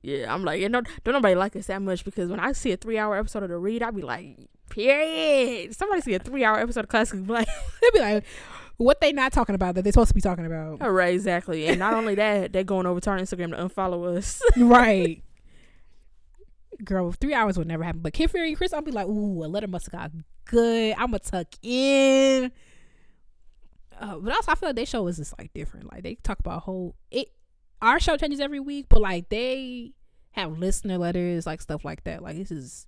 [0.02, 2.72] Yeah, I'm like, you know, don't nobody like us that much because when I see
[2.72, 4.38] a three hour episode of the read, I'd be like,
[4.70, 5.74] period.
[5.76, 7.46] Somebody see a three hour episode of classic black.
[7.82, 8.24] They'd be like,
[8.80, 10.80] what they not talking about that they supposed to be talking about?
[10.80, 11.66] All right, exactly.
[11.66, 14.40] And not only that, they're going over to our Instagram to unfollow us.
[14.56, 15.22] right.
[16.82, 18.00] Girl, three hours would never happen.
[18.00, 20.12] But Kid Fury and Chris, I'll be like, ooh, a letter must have got
[20.46, 20.94] good.
[20.96, 22.50] I'm gonna tuck in.
[24.00, 25.92] Uh, but also, I feel like their show is just like different.
[25.92, 27.28] Like they talk about whole it.
[27.82, 29.92] Our show changes every week, but like they
[30.32, 32.22] have listener letters, like stuff like that.
[32.22, 32.86] Like this is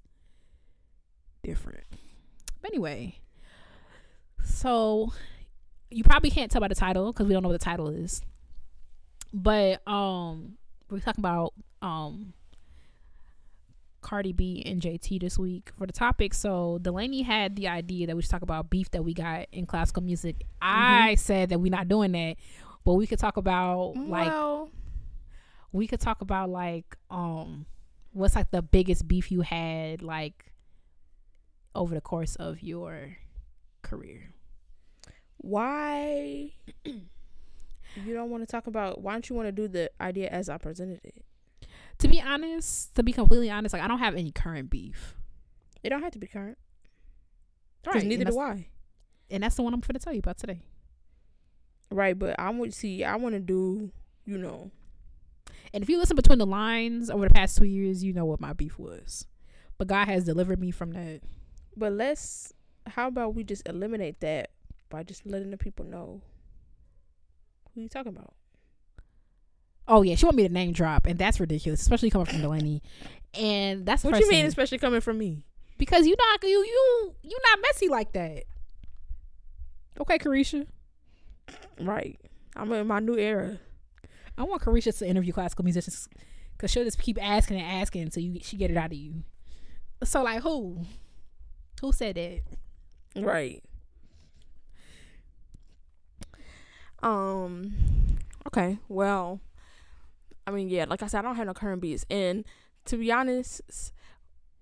[1.43, 1.85] different.
[2.61, 3.19] But anyway,
[4.45, 5.13] so
[5.91, 8.23] you probably can't tell by the title because we don't know what the title is.
[9.33, 10.59] But um,
[10.91, 12.35] we're talking about um
[14.03, 16.35] Cardi B and JT this week for the topic.
[16.35, 19.65] So Delaney had the idea that we should talk about beef that we got in
[19.65, 20.41] classical music.
[20.61, 21.05] Mm-hmm.
[21.05, 22.37] I said that we're not doing that,
[22.85, 24.71] but we could talk about like well,
[25.73, 27.67] we could talk about like um
[28.13, 30.53] what's like the biggest beef you had like
[31.75, 33.17] over the course of your
[33.83, 34.35] career.
[35.39, 36.53] why
[36.85, 39.01] you don't want to talk about?
[39.01, 41.25] Why don't you want to do the idea as I presented it?
[41.99, 45.17] To be honest, to be completely honest, like I don't have any current beef.
[45.83, 46.59] It don't have to be current.
[47.87, 48.69] Right, neither do I.
[49.31, 50.63] And that's the one I'm going to tell you about today.
[51.93, 53.05] Right, but I want to see.
[53.05, 53.91] I want to do.
[54.25, 54.71] You know,
[55.75, 58.41] And if you listen between the lines over the past two years, you know what
[58.41, 59.27] my beef was.
[59.79, 61.21] But God has delivered me from that.
[61.77, 62.53] but let's.
[62.87, 64.51] How about we just eliminate that
[64.91, 66.21] by just letting the people know
[67.75, 68.35] who you talking about?
[69.89, 72.81] Oh yeah, she want me to name drop, and that's ridiculous, especially coming from Delaney.
[73.35, 75.45] And that's What you mean, especially coming from me?
[75.79, 78.45] because you not you you you not messy like that.
[80.01, 80.67] Okay, Carisha.
[81.81, 82.19] Right.
[82.57, 83.59] I'm in my new era.
[84.37, 86.09] I want Carisha to interview classical musicians
[86.57, 89.23] because she'll just keep asking and asking until you she get it out of you.
[90.05, 90.79] So like who?
[91.81, 92.41] Who said that?
[93.23, 93.63] Right.
[97.03, 97.75] Um.
[98.47, 98.79] Okay.
[98.89, 99.41] Well,
[100.47, 100.87] I mean, yeah.
[100.89, 102.45] Like I said, I don't have no current beats, and
[102.87, 103.93] to be honest,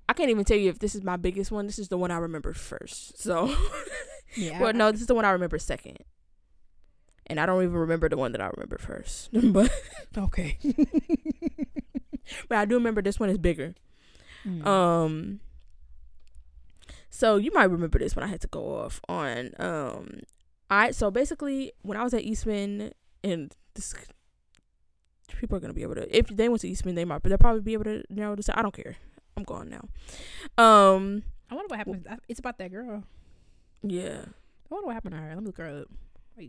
[0.08, 1.66] I can't even tell you if this is my biggest one.
[1.66, 3.18] This is the one I remember first.
[3.20, 3.54] So,
[4.36, 4.60] Yeah.
[4.60, 5.98] well, no, this is the one I remember second,
[7.30, 9.30] and I don't even remember the one that I remember first.
[9.52, 9.70] but
[10.18, 10.58] Okay.
[12.48, 13.74] but I do remember this one is bigger.
[14.46, 14.66] Mm.
[14.66, 15.40] Um
[17.08, 20.20] so you might remember this when I had to go off on um
[20.70, 22.92] I so basically when I was at Eastman
[23.24, 23.94] and this
[25.28, 27.38] people are gonna be able to if they went to Eastman they might but they'll
[27.38, 28.58] probably be able to narrow this out.
[28.58, 28.96] I don't care.
[29.36, 29.88] I'm gone now.
[30.62, 32.06] Um I wonder what happened.
[32.28, 33.04] It's about that girl.
[33.82, 34.24] yeah.
[34.70, 35.28] I wonder what happened to her.
[35.30, 35.88] Let me look her up.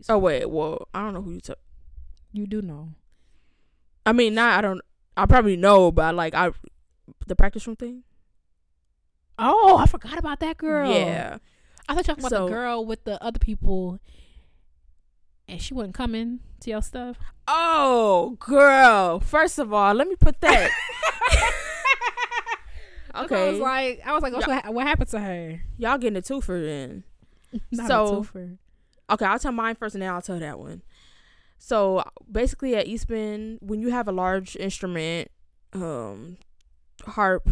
[0.08, 1.58] Oh wait, well I don't know who you took.
[2.32, 2.90] you do know.
[4.06, 4.80] I mean not I don't
[5.16, 6.50] I probably know but like I
[7.26, 8.02] the practice room thing?
[9.38, 10.90] Oh, I forgot about that girl.
[10.92, 11.38] Yeah.
[11.88, 13.98] I thought you were talking about So- the girl with the other people,
[15.48, 17.16] and she wasn't coming to your stuff.
[17.48, 19.20] Oh girl.
[19.20, 20.70] First of all, let me put that
[23.16, 25.60] okay, I was like, I was like, oh, what's what, what happened to her?
[25.78, 27.04] Y'all getting a twofer then.
[27.72, 28.58] Not a So- twofer.
[29.12, 30.82] Okay, I'll tell mine first and then I'll tell that one.
[31.58, 35.30] So basically at Eastman, when you have a large instrument,
[35.74, 36.38] um
[37.04, 37.50] harp,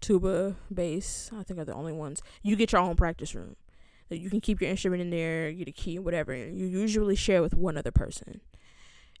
[0.00, 3.56] tuba, bass, I think are the only ones, you get your own practice room.
[4.08, 7.54] You can keep your instrument in there, get a key whatever, you usually share with
[7.54, 8.40] one other person.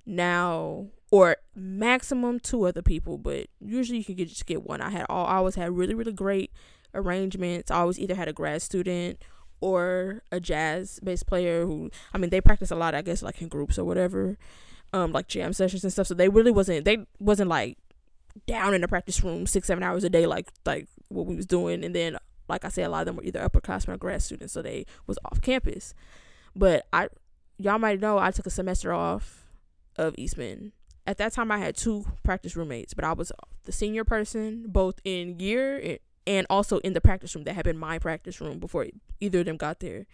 [0.04, 4.80] Now or maximum two other people, but usually you can get just get one.
[4.80, 6.50] I had all I always had really, really great
[6.94, 7.70] arrangements.
[7.70, 9.22] I always either had a grad student
[9.62, 13.40] or a jazz bass player who I mean they practice a lot I guess like
[13.40, 14.36] in groups or whatever
[14.92, 16.08] um like jam sessions and stuff.
[16.08, 17.78] So they really wasn't they wasn't like
[18.46, 21.46] down in the practice room six seven hours a day like like what we was
[21.46, 21.84] doing.
[21.84, 24.52] And then like I said a lot of them were either upperclassmen or grad students
[24.52, 25.94] so they was off campus.
[26.54, 27.08] But I
[27.58, 29.46] y'all might know I took a semester off
[29.96, 30.72] of Eastman.
[31.06, 33.32] At that time I had two practice roommates but I was
[33.64, 37.78] the senior person both in year and also in the practice room that had been
[37.78, 38.86] my practice room before
[39.20, 40.06] either of them got there.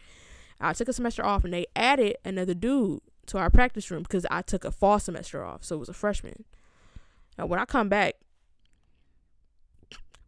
[0.60, 4.26] I took a semester off and they added another dude to our practice room because
[4.30, 6.44] I took a fall semester off, so it was a freshman.
[7.36, 8.14] Now when I come back,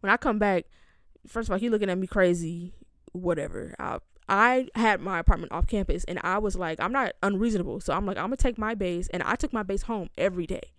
[0.01, 0.67] when I come back,
[1.27, 2.75] first of all, he looking at me crazy,
[3.13, 3.75] whatever.
[3.79, 7.93] I I had my apartment off campus and I was like, I'm not unreasonable, so
[7.93, 10.73] I'm like, I'm gonna take my base, and I took my base home every day.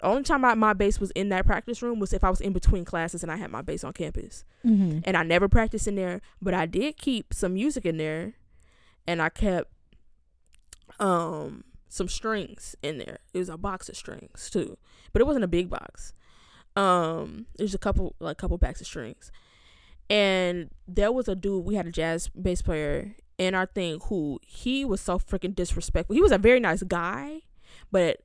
[0.00, 2.40] The only time I, my bass was in that practice room was if I was
[2.40, 4.98] in between classes and I had my bass on campus Mm-hmm.
[5.04, 8.34] and I never practiced in there, but I did keep some music in there,
[9.06, 9.70] and I kept
[10.98, 13.18] um some strings in there.
[13.32, 14.76] It was a box of strings too,
[15.12, 16.12] but it wasn't a big box.
[16.74, 19.30] Um, there's a couple like couple packs of strings,
[20.10, 21.64] and there was a dude.
[21.64, 26.14] We had a jazz bass player in our thing who he was so freaking disrespectful.
[26.14, 27.42] He was a very nice guy,
[27.90, 28.20] but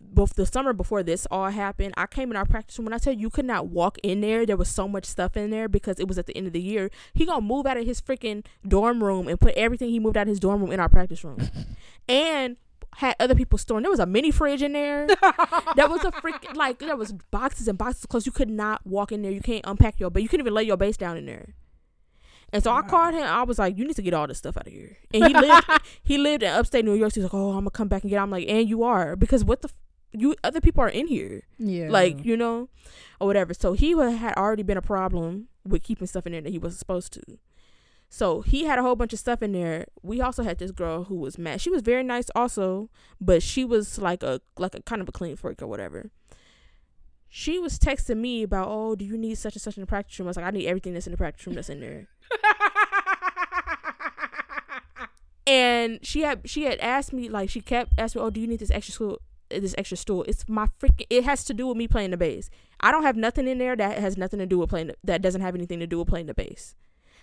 [0.00, 2.86] both the summer before this all happened, I came in our practice room.
[2.86, 4.44] When I tell you, you could not walk in there.
[4.46, 6.60] There was so much stuff in there because it was at the end of the
[6.60, 6.90] year.
[7.12, 10.22] He gonna move out of his freaking dorm room and put everything he moved out
[10.22, 11.38] of his dorm room in our practice room,
[12.08, 12.56] and
[12.96, 13.82] had other people storing.
[13.82, 15.06] There was a mini fridge in there.
[15.76, 18.26] there was a freaking like there was boxes and boxes of clothes.
[18.26, 19.32] You could not walk in there.
[19.32, 21.54] You can't unpack your, but you couldn't even lay your base down in there.
[22.54, 23.24] And so I called him.
[23.24, 25.34] I was like, "You need to get all this stuff out of here." And he
[25.34, 25.66] lived.
[26.02, 27.12] he lived in upstate New York.
[27.12, 28.22] So he's like, "Oh, I'm gonna come back and get." It.
[28.22, 29.74] I'm like, "And you are because what the." F-
[30.16, 31.88] you other people are in here, Yeah.
[31.90, 32.68] like you know,
[33.20, 33.52] or whatever.
[33.52, 36.78] So he had already been a problem with keeping stuff in there that he wasn't
[36.78, 37.22] supposed to.
[38.08, 39.86] So he had a whole bunch of stuff in there.
[40.04, 41.60] We also had this girl who was mad.
[41.60, 42.90] She was very nice also,
[43.20, 46.12] but she was like a like a kind of a clean freak or whatever.
[47.28, 50.16] She was texting me about, oh, do you need such and such in the practice
[50.20, 50.28] room?
[50.28, 52.06] I was like, I need everything that's in the practice room that's in there.
[55.46, 58.46] And she had she had asked me like she kept asking me, oh, do you
[58.46, 59.20] need this extra stool?
[59.50, 60.24] This extra stool.
[60.26, 61.06] It's my freaking.
[61.10, 62.48] It has to do with me playing the bass.
[62.80, 64.88] I don't have nothing in there that has nothing to do with playing.
[64.88, 66.74] The, that doesn't have anything to do with playing the bass.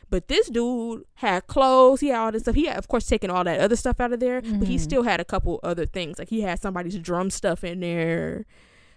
[0.09, 2.01] But this dude had clothes.
[2.01, 2.55] He had all this stuff.
[2.55, 4.41] He had, of course, taken all that other stuff out of there.
[4.41, 4.79] But he Mhm.
[4.79, 6.19] still had a couple other things.
[6.19, 8.45] Like he had somebody's drum stuff in there,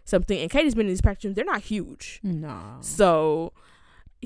[0.04, 0.38] something.
[0.40, 1.36] And Katie's been in these practice rooms.
[1.36, 2.20] They're not huge.
[2.22, 2.78] no.
[2.80, 3.52] So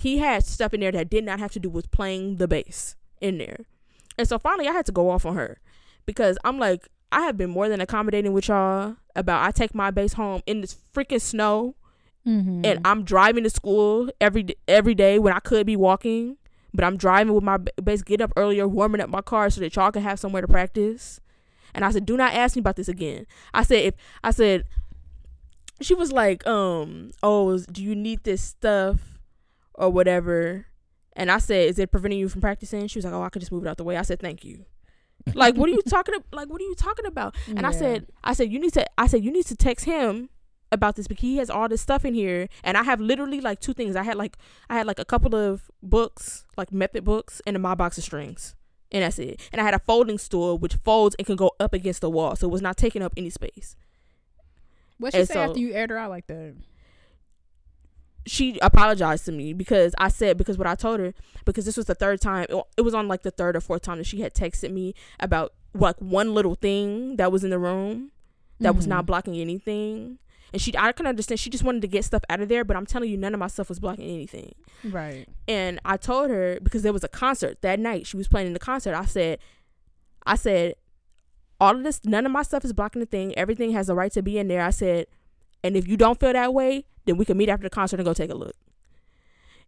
[0.02, 2.96] he had stuff in there that did not have to do with playing the bass
[3.20, 3.60] in there.
[4.16, 5.58] And so finally I had to go off on her
[6.06, 9.90] because I'm like, I have been more than accommodating with y'all about I take my
[9.90, 11.74] bass home in this freaking snow
[12.26, 12.62] Mm-hmm.
[12.62, 16.36] and I'm driving to school every every day when I could be walking,
[16.74, 19.74] but I'm driving with my bass, get up earlier, warming up my car so that
[19.74, 21.20] y'all can have somewhere to practice.
[21.72, 23.26] And I said, do not ask me about this again.
[23.54, 24.64] I said, if I said,
[25.80, 29.17] she was like, um, oh, do you need this stuff
[29.78, 30.66] or whatever?
[31.14, 32.86] And I said, is it preventing you from practicing?
[32.86, 33.96] She was like, oh, I could just move it out the way.
[33.96, 34.66] I said, thank you.
[35.34, 36.14] like, what are you talking?
[36.14, 36.26] About?
[36.32, 37.34] Like, what are you talking about?
[37.48, 40.28] And I said, I said, you need to, I said, you need to text him
[40.70, 42.48] about this because he has all this stuff in here.
[42.62, 43.96] And I have literally like two things.
[43.96, 44.36] I had like,
[44.68, 48.54] I had like a couple of books, like method books, and my box of strings.
[48.92, 49.40] And that's it.
[49.52, 52.36] And I had a folding stool which folds and can go up against the wall,
[52.36, 53.76] so it was not taking up any space.
[54.98, 56.54] What she and say so- after you aired her out like that?
[58.28, 61.14] She apologized to me because I said because what I told her
[61.44, 63.98] because this was the third time it, was on like the third or fourth time
[63.98, 68.10] that she had texted me about like one little thing that was in the room
[68.60, 69.06] that was not Mhm.
[69.06, 70.18] blocking anything.
[70.52, 71.38] And she, I can understand.
[71.40, 73.38] She just wanted to get stuff out of there, but I'm telling you, none of
[73.40, 74.54] my stuff was blocking anything.
[74.84, 75.28] right.
[75.46, 78.06] And I told her because there was a concert that night.
[78.06, 78.94] She was playing in the concert.
[78.94, 79.38] I said,
[80.26, 80.74] I said,
[81.60, 83.36] all of this, none of my stuff is blocking the thing.
[83.36, 84.62] Everything has the right to be in there.
[84.62, 85.06] I said,
[85.62, 88.04] and if you don't feel that way, then we can meet after the concert and
[88.06, 88.54] go take a look.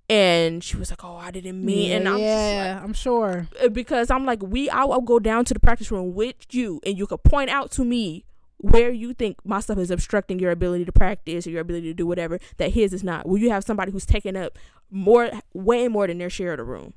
[0.09, 3.47] And she was like, "Oh, I didn't mean." yeah, and I'm just yeah, I'm sure.
[3.63, 6.81] uh, because I'm like, we, I will go down to the practice room with you,
[6.85, 8.25] and you could point out to me
[8.57, 11.95] where you think my stuff is obstructing your ability to practice or your ability to
[11.95, 13.27] do whatever that his is not.
[13.27, 14.59] Will you have somebody who's taking up
[14.91, 16.93] more, way more than their share of the room?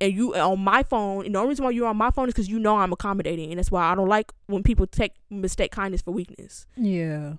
[0.00, 2.34] And you on my phone, and the only reason why you're on my phone is
[2.34, 5.70] because you know I'm accommodating, and that's why I don't like when people take mistake
[5.70, 7.34] kindness for weakness Yeah.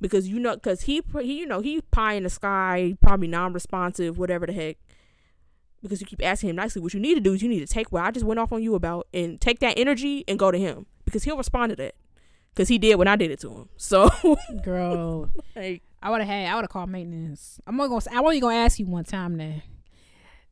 [0.00, 4.18] Because you know, because he, he, you know, he pie in the sky, probably non-responsive,
[4.18, 4.76] whatever the heck.
[5.82, 7.66] Because you keep asking him nicely, what you need to do is you need to
[7.66, 10.50] take what I just went off on you about and take that energy and go
[10.50, 11.94] to him because he'll respond to that.
[12.52, 13.68] Because he did when I did it to him.
[13.76, 14.10] So,
[14.62, 16.46] Girl, like, I would have had.
[16.50, 17.60] I would have called maintenance.
[17.66, 18.16] I'm only gonna.
[18.16, 19.62] I'm only gonna ask you one time now.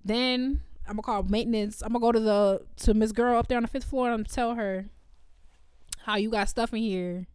[0.04, 1.82] Then I'm gonna call maintenance.
[1.82, 4.14] I'm gonna go to the to Miss Girl up there on the fifth floor and
[4.14, 4.86] I'm gonna tell her
[6.04, 7.26] how you got stuff in here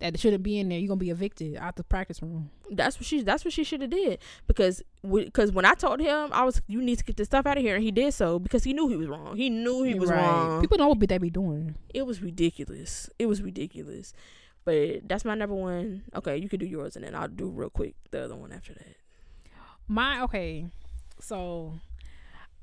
[0.00, 0.78] that shouldn't be in there.
[0.78, 2.50] You're gonna be evicted out the practice room.
[2.70, 6.30] that's what she that's what she should have did because because when I told him
[6.32, 8.38] I was you need to get this stuff out of here and he did so
[8.38, 11.18] because he knew he was wrong he knew he was wrong People know what they
[11.18, 11.76] be doing.
[11.92, 14.12] it was ridiculous it was ridiculous
[14.64, 17.70] but that's my number one okay you can do yours and then I'll do real
[17.70, 18.96] quick the other one after that
[19.86, 20.66] My okay,
[21.20, 21.74] so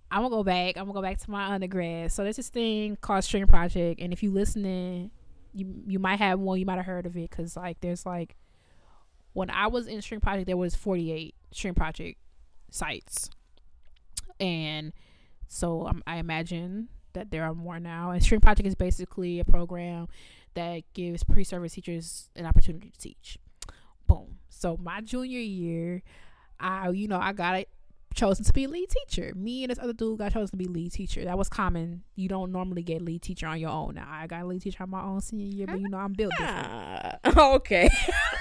[0.09, 0.75] I'm gonna go back.
[0.77, 2.11] I'm gonna go back to my undergrad.
[2.11, 5.11] So there's this thing called String Project, and if you listening,
[5.53, 6.59] you you might have one.
[6.59, 8.35] You might have heard of it because like there's like
[9.33, 12.19] when I was in String Project, there was 48 String Project
[12.69, 13.29] sites,
[14.39, 14.93] and
[15.47, 18.11] so um, I imagine that there are more now.
[18.11, 20.07] And String Project is basically a program
[20.53, 23.37] that gives pre-service teachers an opportunity to teach.
[24.07, 24.39] Boom.
[24.49, 26.03] So my junior year,
[26.59, 27.69] I you know I got it
[28.14, 29.34] chosen to be lead teacher.
[29.36, 31.24] Me and this other dude got chosen to be lead teacher.
[31.24, 32.03] That was common.
[32.16, 33.95] You don't normally get lead teacher on your own.
[33.95, 36.34] Now I got lead teacher on my own senior year, but you know I'm built
[36.38, 37.16] different.
[37.41, 37.89] Okay.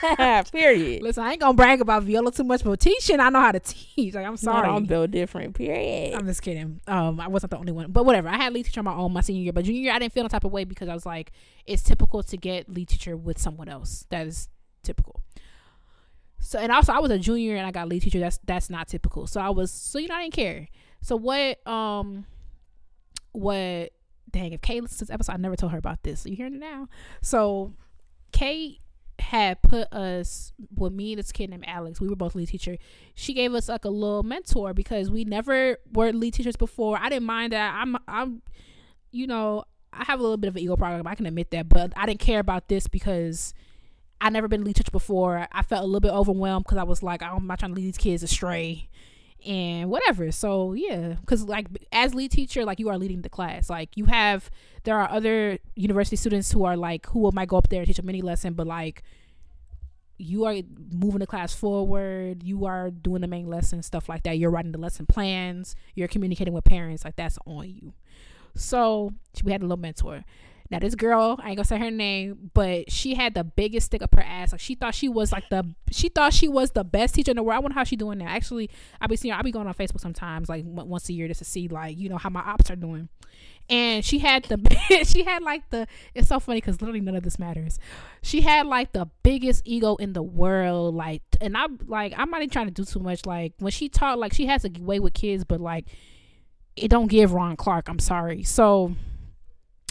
[0.53, 1.03] period.
[1.03, 3.61] Listen, I ain't gonna brag about Viola too much, but teaching, I know how to
[3.61, 4.15] teach.
[4.15, 5.55] Like I'm sorry, I'm built different.
[5.55, 6.15] Period.
[6.15, 6.81] I'm just kidding.
[6.87, 8.29] Um, I wasn't the only one, but whatever.
[8.29, 10.13] I had lead teacher on my own my senior year, but junior year I didn't
[10.13, 11.33] feel the type of way because I was like,
[11.67, 14.07] it's typical to get lead teacher with someone else.
[14.11, 14.49] That is
[14.83, 15.20] typical.
[16.41, 18.19] So and also I was a junior and I got lead teacher.
[18.19, 19.27] That's that's not typical.
[19.27, 20.69] So I was so you know I didn't care.
[21.03, 22.27] So what um
[23.33, 23.91] what
[24.31, 26.21] dang if Kate listens to this episode, I never told her about this.
[26.21, 26.89] So you hearing it now.
[27.21, 27.75] So
[28.33, 28.81] Kate
[29.19, 32.01] had put us with me and this kid named Alex.
[32.01, 32.79] We were both lead teacher.
[33.15, 36.99] She gave us like a little mentor because we never were lead teachers before.
[36.99, 37.75] I didn't mind that.
[37.75, 38.43] I'm I'm
[39.13, 41.07] you know, I have a little bit of an ego problem.
[41.07, 43.55] I can admit that, but I didn't care about this because
[44.21, 45.47] I never been lead teacher before.
[45.51, 47.77] I felt a little bit overwhelmed because I was like, oh, I'm not trying to
[47.77, 48.89] lead these kids astray
[49.47, 50.31] and whatever.
[50.31, 53.71] So yeah, because like as lead teacher, like you are leading the class.
[53.71, 54.51] Like you have,
[54.85, 57.99] there are other university students who are like who might go up there and teach
[57.99, 59.03] a mini lesson, but like
[60.19, 60.57] you are
[60.93, 62.43] moving the class forward.
[62.43, 64.37] You are doing the main lesson, stuff like that.
[64.37, 65.75] You're writing the lesson plans.
[65.95, 67.05] You're communicating with parents.
[67.05, 67.95] Like that's on you.
[68.55, 70.25] So we had a little mentor.
[70.71, 74.03] Now this girl, I ain't gonna say her name, but she had the biggest stick
[74.03, 74.53] up her ass.
[74.53, 77.37] Like she thought she was like the she thought she was the best teacher in
[77.37, 77.57] the world.
[77.57, 78.29] I wonder how she doing now.
[78.29, 81.27] Actually, I be seeing her, I be going on Facebook sometimes, like once a year,
[81.27, 83.09] just to see like you know how my ops are doing.
[83.69, 87.25] And she had the she had like the it's so funny because literally none of
[87.25, 87.81] this matters.
[88.23, 92.43] She had like the biggest ego in the world, like and I'm like I'm not
[92.43, 93.27] even trying to do too much.
[93.27, 95.87] Like when she talked, like she has a way with kids, but like
[96.77, 97.89] it don't give Ron Clark.
[97.89, 98.45] I'm sorry.
[98.45, 98.95] So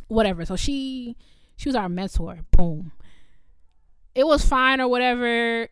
[0.10, 0.44] whatever.
[0.46, 1.16] So she
[1.56, 2.40] she was our mentor.
[2.52, 2.92] Boom.
[4.14, 5.70] It was fine or whatever.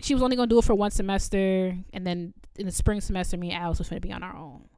[0.00, 3.36] She was only gonna do it for one semester, and then in the spring semester,
[3.36, 4.68] me and Alice was gonna be on our own.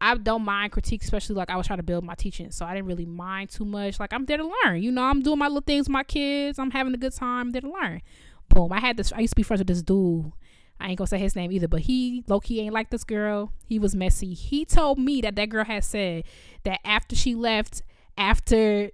[0.00, 2.74] I don't mind critique, especially like I was trying to build my teaching, so I
[2.74, 4.00] didn't really mind too much.
[4.00, 5.02] Like I'm there to learn, you know.
[5.02, 6.58] I'm doing my little things with my kids.
[6.58, 7.40] I'm having a good time.
[7.40, 8.00] I'm there to learn.
[8.48, 8.72] Boom.
[8.72, 9.12] I had this.
[9.12, 10.32] I used to be friends with this dude.
[10.80, 13.52] I ain't gonna say his name either, but he low key ain't like this girl.
[13.66, 14.32] He was messy.
[14.32, 16.24] He told me that that girl had said
[16.64, 17.82] that after she left,
[18.16, 18.90] after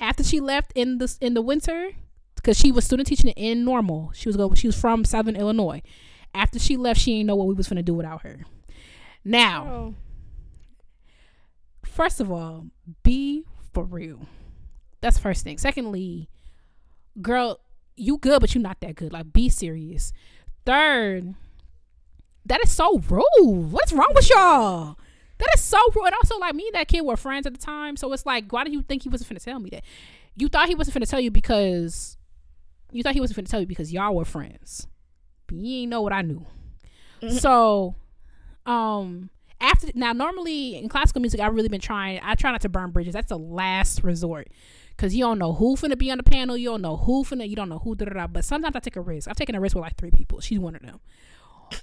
[0.00, 1.90] after she left in the in the winter,
[2.34, 4.10] because she was student teaching in Normal.
[4.14, 4.52] She was go.
[4.54, 5.82] She was from Southern Illinois.
[6.34, 8.44] After she left, she didn't know what we was gonna do without her.
[9.24, 9.94] Now, oh.
[11.84, 12.66] first of all,
[13.02, 14.26] be for real.
[15.00, 15.58] That's first thing.
[15.58, 16.28] Secondly,
[17.22, 17.60] girl,
[17.94, 19.12] you good, but you not that good.
[19.12, 20.12] Like, be serious.
[20.68, 21.34] Third,
[22.44, 23.72] that is so rude.
[23.72, 24.98] What's wrong with y'all?
[25.38, 26.04] That is so rude.
[26.04, 28.52] And also, like me and that kid were friends at the time, so it's like,
[28.52, 29.82] why did you think he wasn't finna tell me that?
[30.36, 32.18] You thought he wasn't finna tell you because
[32.92, 34.86] you thought he wasn't finna tell you because y'all were friends.
[35.46, 36.44] But you ain't know what I knew.
[37.22, 37.36] Mm-hmm.
[37.36, 37.94] So,
[38.66, 39.30] um,
[39.62, 42.20] after now, normally in classical music, I've really been trying.
[42.22, 43.14] I try not to burn bridges.
[43.14, 44.48] That's the last resort
[44.98, 46.56] because you don't know who finna be on the panel.
[46.56, 47.48] You don't know who finna.
[47.48, 47.94] You don't know who.
[47.94, 48.26] Da, da, da.
[48.26, 49.28] But sometimes I take a risk.
[49.28, 50.40] I've taken a risk with like three people.
[50.40, 50.98] She's one of them.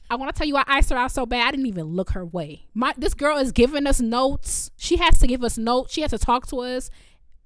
[0.10, 1.48] I want to tell you, I iced her out so bad.
[1.48, 2.66] I didn't even look her way.
[2.74, 4.70] My this girl is giving us notes.
[4.76, 5.94] She has to give us notes.
[5.94, 6.90] She has to talk to us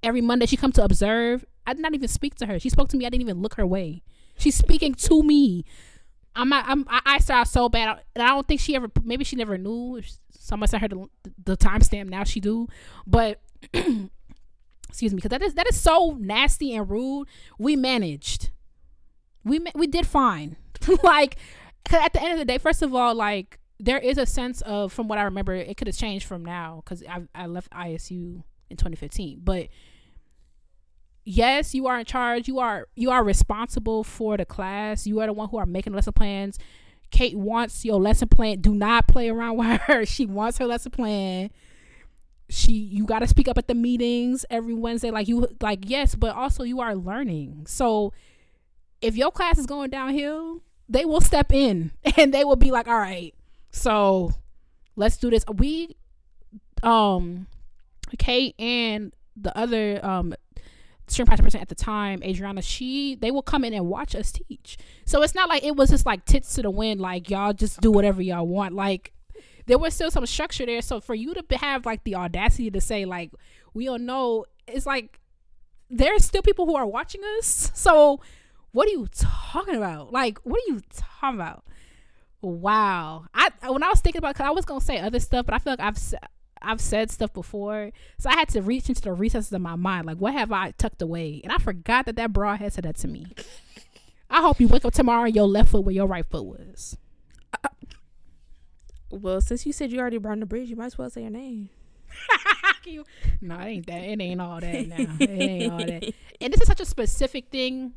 [0.02, 0.46] every Monday.
[0.46, 1.44] She come to observe.
[1.66, 2.58] I did not even speak to her.
[2.58, 3.06] She spoke to me.
[3.06, 4.02] I didn't even look her way.
[4.38, 5.64] She's speaking to me.
[6.34, 8.90] I'm I'm I iced her out so bad, and I don't think she ever.
[9.04, 10.00] Maybe she never knew.
[10.30, 11.06] Someone sent her the,
[11.44, 12.08] the timestamp.
[12.08, 12.66] Now she do,
[13.06, 13.40] but
[14.90, 17.28] excuse me because that is that is so nasty and rude.
[17.58, 18.50] We managed.
[19.44, 20.56] We we did fine.
[21.02, 21.36] Like
[21.90, 24.92] at the end of the day first of all like there is a sense of
[24.92, 28.42] from what i remember it could have changed from now because I, I left isu
[28.70, 29.68] in 2015 but
[31.24, 32.48] yes you are in charge.
[32.48, 35.06] You are you are responsible for the class.
[35.06, 36.58] You are the one who are making lesson plans.
[37.10, 38.60] Kate wants your lesson plan.
[38.60, 40.04] Do not play around with her.
[40.04, 41.50] She wants her lesson plan
[42.50, 46.14] she you got to speak up at the meetings every Wednesday like you like yes
[46.14, 48.12] but also you are learning so
[49.00, 52.88] if your class is going downhill they will step in and they will be like
[52.88, 53.34] all right
[53.70, 54.32] so
[54.96, 55.96] let's do this we
[56.82, 57.46] um
[58.18, 60.34] Kate and the other um
[61.10, 64.78] string person at the time, Adriana, she they will come in and watch us teach.
[65.04, 67.80] So it's not like it was just like tits to the wind, like y'all just
[67.80, 68.74] do whatever y'all want.
[68.74, 69.12] Like
[69.70, 70.82] there was still some structure there.
[70.82, 73.30] So for you to have like the audacity to say like
[73.72, 75.20] we don't know, it's like
[75.88, 77.70] there's still people who are watching us.
[77.72, 78.20] So
[78.72, 80.12] what are you talking about?
[80.12, 81.64] Like what are you talking about?
[82.42, 83.26] Wow.
[83.32, 85.58] I when I was thinking about, cause I was gonna say other stuff, but I
[85.58, 85.98] feel like I've
[86.60, 90.04] I've said stuff before, so I had to reach into the recesses of my mind.
[90.04, 91.40] Like, what have I tucked away?
[91.44, 93.26] And I forgot that that broad had said that to me.
[94.28, 96.98] I hope you wake up tomorrow and your left foot where your right foot was.
[99.10, 101.30] Well, since you said you already burned the bridge, you might as well say your
[101.30, 101.68] name.
[102.86, 103.04] You-
[103.42, 104.02] no, it ain't that.
[104.04, 105.16] It ain't all that now.
[105.20, 106.14] It ain't all that.
[106.40, 107.92] And this is such a specific thing.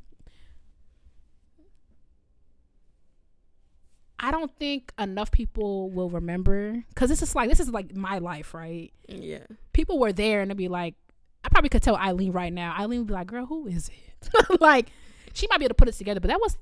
[4.19, 8.19] I don't think enough people will remember because this is like this is like my
[8.19, 8.91] life, right?
[9.07, 9.39] Yeah.
[9.73, 10.95] People were there and they'd be like,
[11.43, 12.75] I probably could tell Eileen right now.
[12.77, 14.87] Eileen would be like, "Girl, who is it?" like,
[15.33, 16.57] she might be able to put it together, but that was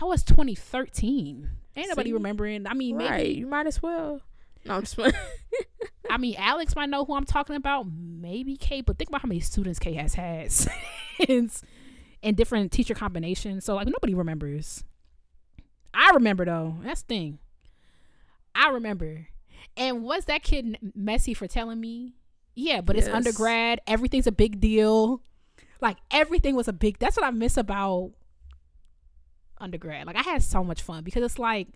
[0.00, 1.50] that was 2013.
[1.76, 2.14] Ain't nobody See?
[2.14, 2.66] remembering.
[2.66, 3.10] I mean, right.
[3.10, 4.22] maybe You might as well.
[4.64, 5.12] No, I'm just playing.
[6.10, 7.86] I mean, Alex might know who I'm talking about.
[7.86, 10.50] Maybe Kate, but think about how many students Kate has had
[11.26, 11.62] since
[12.22, 13.64] in different teacher combinations.
[13.64, 14.84] So like nobody remembers.
[15.92, 16.76] I remember though.
[16.82, 17.38] That's the thing.
[18.54, 19.28] I remember.
[19.76, 22.14] And was that kid messy for telling me?
[22.54, 23.80] Yeah, but it's undergrad.
[23.86, 25.22] Everything's a big deal.
[25.80, 26.98] Like everything was a big.
[26.98, 28.12] That's what I miss about
[29.60, 30.06] undergrad.
[30.06, 31.68] Like I had so much fun because it's like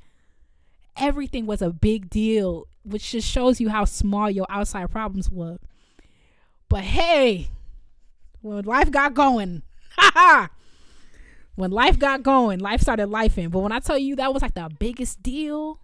[0.96, 5.58] everything was a big deal, which just shows you how small your outside problems were.
[6.68, 7.48] But hey,
[8.42, 9.62] when life got going.
[11.56, 13.50] When life got going, life started lifing.
[13.50, 15.78] But when I tell you that was like the biggest deal,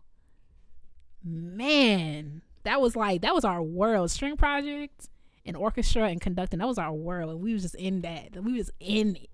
[1.25, 4.11] man, that was like that was our world.
[4.11, 5.09] String project
[5.47, 7.31] and orchestra and conducting, that was our world.
[7.31, 8.43] And we was just in that.
[8.43, 9.31] We was in it.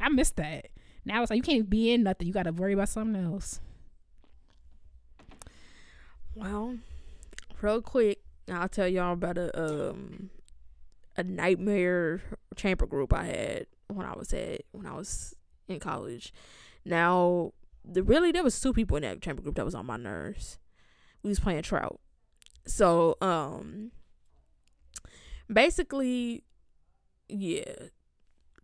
[0.00, 0.68] I missed that.
[1.04, 2.26] Now it's like you can't be in nothing.
[2.26, 3.60] You gotta worry about something else.
[6.34, 6.78] Well,
[7.60, 8.20] real quick,
[8.50, 10.30] I'll tell y'all about a um
[11.16, 12.22] a nightmare
[12.54, 15.34] chamber group I had when I was at when I was
[15.66, 16.32] in college.
[16.84, 17.52] Now,
[17.84, 20.58] the really there was two people in that chamber group that was on my nerves.
[21.22, 22.00] We was playing trout.
[22.66, 23.90] So, um
[25.52, 26.44] basically
[27.28, 27.88] yeah.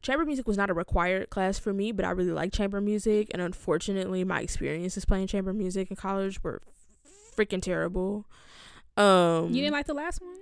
[0.04, 3.28] Chamber music was not a required class for me, but I really like chamber music
[3.32, 6.60] and unfortunately my experiences playing chamber music in college were
[7.34, 8.26] freaking terrible.
[8.98, 10.36] Um You didn't like the last one?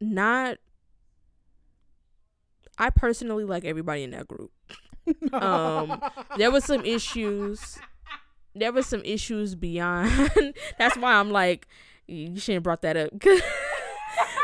[0.00, 0.58] not
[2.76, 4.52] I personally like everybody in that group.
[5.32, 6.02] Um,
[6.36, 7.78] There was some issues.
[8.54, 10.30] There was some issues beyond.
[10.78, 11.66] That's why I'm like,
[12.06, 13.10] you shouldn't have brought that up.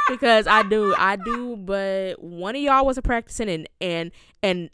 [0.09, 4.11] because I do, I do, but one of y'all wasn't practicing and and
[4.43, 4.71] and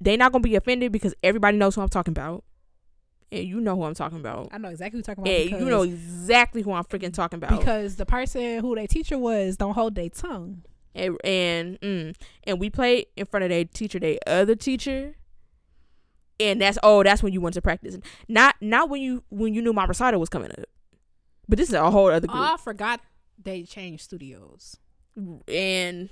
[0.00, 2.44] they not gonna be offended because everybody knows who I'm talking about.
[3.30, 4.48] And you know who I'm talking about.
[4.52, 5.44] I know exactly what you're talking about.
[5.44, 7.58] Because, you know exactly who I'm freaking talking about.
[7.58, 10.62] because the person who their teacher was don't hold their tongue.
[10.94, 12.14] and and, mm,
[12.44, 15.14] and we played in front of their teacher, their other teacher.
[16.40, 17.98] And that's oh, that's when you went to practice.
[18.28, 20.64] Not not when you when you knew my recital was coming up.
[21.48, 22.44] But this is a whole other Oh, group.
[22.44, 23.00] I forgot
[23.42, 24.76] they changed studios.
[25.48, 26.08] and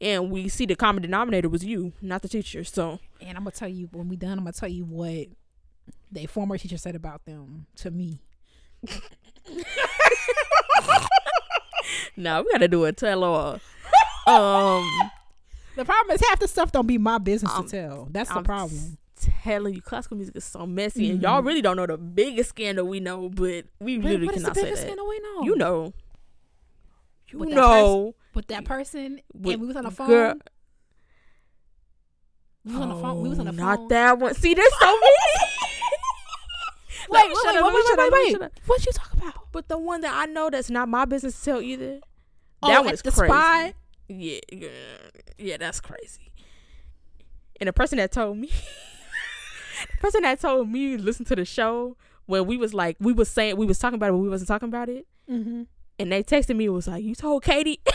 [0.00, 2.64] and we see the common denominator was you, not the teacher.
[2.64, 4.32] So And I'm gonna tell you when we done.
[4.38, 5.28] I'm gonna tell you what
[6.10, 8.20] the former teacher said about them to me.
[12.16, 13.52] now we gotta do a tell all.
[14.26, 15.10] um
[15.76, 18.08] The problem is half the stuff don't be my business Um, to tell.
[18.10, 18.98] That's the I'm problem.
[19.42, 21.46] telling you, classical music is so messy, and y'all Mhm.
[21.46, 24.50] really don't know the biggest scandal we know, but we Wait, literally what is the
[24.50, 24.86] cannot say biggest that.
[24.88, 25.42] scandal we know?
[25.44, 25.92] You know,
[27.28, 28.14] you With that know.
[28.34, 30.06] with that person, With- and we was on the phone.
[30.08, 30.34] girl-
[32.64, 33.20] we was on the phone.
[33.22, 33.66] We was on the Oh, phone.
[33.66, 34.34] Not that one.
[34.34, 35.00] See, there's so many.
[37.10, 38.50] Wait, wait, wait, shut wait, up, let me wait, wait, up, let me wait.
[38.66, 39.34] What you talk about?
[39.52, 42.00] But the one that I know that's not my business to tell either.
[42.62, 43.30] Oh, That at one's the crazy.
[43.30, 43.74] spy?
[44.08, 44.68] Yeah, yeah,
[45.38, 46.32] yeah, that's crazy.
[47.60, 48.48] And the person that told me,
[49.90, 51.96] the person that told me listen to the show
[52.26, 54.48] when we was like we was saying we was talking about it, but we wasn't
[54.48, 55.62] talking about it, Mm-hmm.
[55.98, 57.80] And they texted me was like you told Katie.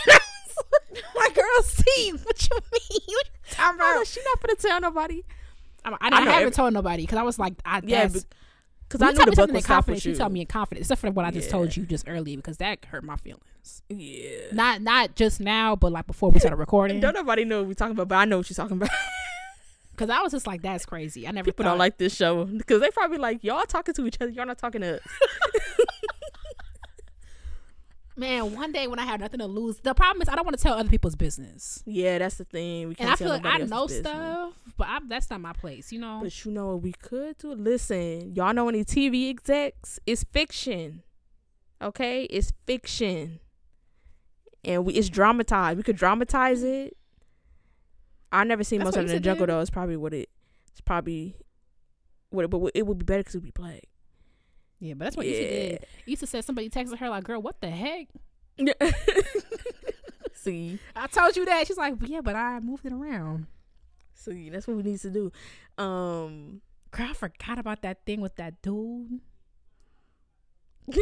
[1.14, 3.00] My girl, see what you mean?
[3.06, 4.06] What you talking I know about?
[4.06, 5.22] she not gonna tell nobody.
[5.84, 8.26] I, I, I haven't every- told nobody because I was like, I Yeah, that's,
[8.88, 10.04] because I you knew the in was stopped confidence.
[10.04, 10.18] You you.
[10.18, 11.52] tell me in confidence, except for what I just Yeah.
[11.52, 13.82] told you just earlier because that hurt my feelings.
[13.88, 14.52] Yeah.
[14.52, 17.00] Not not just now, but like before we started recording.
[17.00, 18.90] Don't nobody know what we talking about, but I know what you're talking about.
[19.92, 21.26] Because I was just like, that's crazy.
[21.28, 24.06] I never People thought, don't like this show because they probably like y'all talking to
[24.06, 24.30] each other.
[24.30, 25.02] Y'all not talking to us.
[28.20, 30.54] Man, one day when I have nothing to lose, the problem is I don't want
[30.54, 31.82] to tell other people's business.
[31.86, 32.88] Yeah, that's the thing.
[32.88, 34.00] We can't And I feel like I know business.
[34.06, 36.20] stuff, but I, that's not my place, you know?
[36.22, 37.54] But you know what we could do?
[37.54, 39.98] Listen, y'all know any TV execs?
[40.06, 41.02] It's fiction.
[41.80, 43.40] Okay, it's fiction,
[44.66, 45.78] and we it's dramatized.
[45.78, 46.98] We could dramatize it.
[48.30, 49.54] I never seen That's most of the jungle dude?
[49.54, 49.60] though.
[49.60, 50.28] It's probably what it.
[50.72, 51.36] It's probably
[52.28, 53.84] what, it, but it would be better because it would be black.
[54.80, 55.86] Yeah, but that's what Issa did.
[56.06, 58.08] Issa said somebody texted her like, girl, what the heck?
[58.56, 58.72] Yeah.
[60.34, 61.66] See, I told you that.
[61.66, 63.46] She's like, yeah, but I moved it around.
[64.14, 65.30] see, that's what we need to do.
[65.76, 66.62] Um,
[66.92, 69.20] Girl, I forgot about that thing with that dude.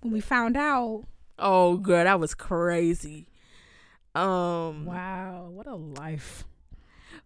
[0.00, 1.04] when we found out.
[1.38, 3.28] Oh, girl, that was crazy.
[4.14, 6.44] Um, wow, what a life.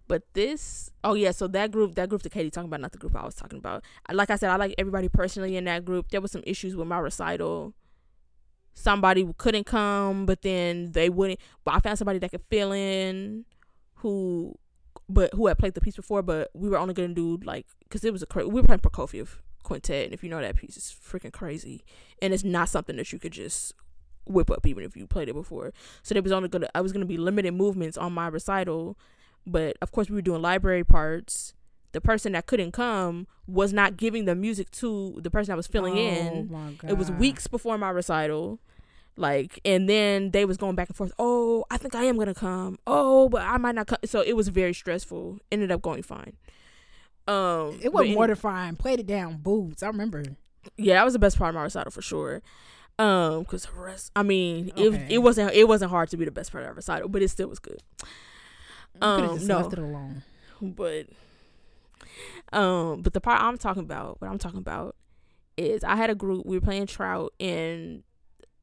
[0.08, 2.98] But this, oh yeah, so that group, that group that Katie talking about, not the
[2.98, 3.84] group I was talking about.
[4.10, 6.08] Like I said, I like everybody personally in that group.
[6.08, 7.74] There was some issues with my recital.
[8.72, 11.40] Somebody couldn't come, but then they wouldn't.
[11.64, 13.44] But I found somebody that could fill in,
[13.96, 14.54] who,
[15.08, 16.22] but who had played the piece before.
[16.22, 19.28] But we were only gonna do like, cause it was a we were playing Prokofiev
[19.62, 21.84] quintet, and if you know that piece, it's freaking crazy,
[22.22, 23.74] and it's not something that you could just
[24.24, 25.72] whip up even if you played it before.
[26.02, 28.96] So there was only gonna I was gonna be limited movements on my recital,
[29.50, 31.54] but of course we were doing library parts.
[31.92, 35.66] The person that couldn't come was not giving the music to the person that was
[35.66, 36.76] filling oh, in.
[36.86, 38.60] It was weeks before my recital.
[39.16, 41.12] Like and then they was going back and forth.
[41.18, 42.78] Oh, I think I am gonna come.
[42.86, 43.98] Oh, but I might not come.
[44.04, 45.40] So it was very stressful.
[45.50, 46.34] Ended up going fine.
[47.26, 48.76] Um, It was any- mortifying.
[48.76, 49.82] Played it down boots.
[49.82, 50.24] I remember.
[50.76, 52.42] yeah, that was the best part of my recital for sure.
[52.98, 56.32] Um, because the rest, I mean, it it wasn't it wasn't hard to be the
[56.32, 57.80] best part of our recital, but it still was good.
[59.00, 59.56] You could have Um, just no.
[59.58, 60.22] left it alone.
[60.60, 61.06] But,
[62.52, 64.96] um, but the part I'm talking about, what I'm talking about,
[65.56, 66.46] is I had a group.
[66.46, 68.02] We were playing trout, and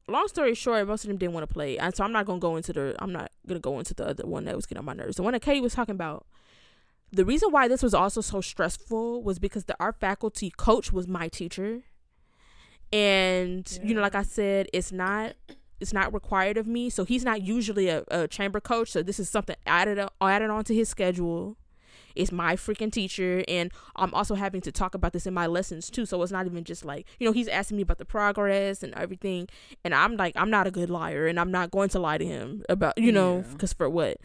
[0.08, 2.38] long story short, most of them didn't want to play, and so I'm not gonna
[2.38, 2.94] go into the.
[2.98, 5.16] I'm not gonna go into the other one that was getting on my nerves.
[5.16, 6.26] The one that Katie was talking about.
[7.12, 11.06] The reason why this was also so stressful was because the art faculty coach was
[11.08, 11.80] my teacher.
[12.92, 15.34] And you know, like I said, it's not
[15.80, 16.88] it's not required of me.
[16.90, 18.90] So he's not usually a, a chamber coach.
[18.90, 21.56] So this is something added on- added onto his schedule.
[22.14, 25.90] It's my freaking teacher, and I'm also having to talk about this in my lessons
[25.90, 26.06] too.
[26.06, 28.94] So it's not even just like you know he's asking me about the progress and
[28.94, 29.48] everything,
[29.84, 32.24] and I'm like I'm not a good liar, and I'm not going to lie to
[32.24, 33.52] him about you know Yeah.
[33.52, 34.16] because for what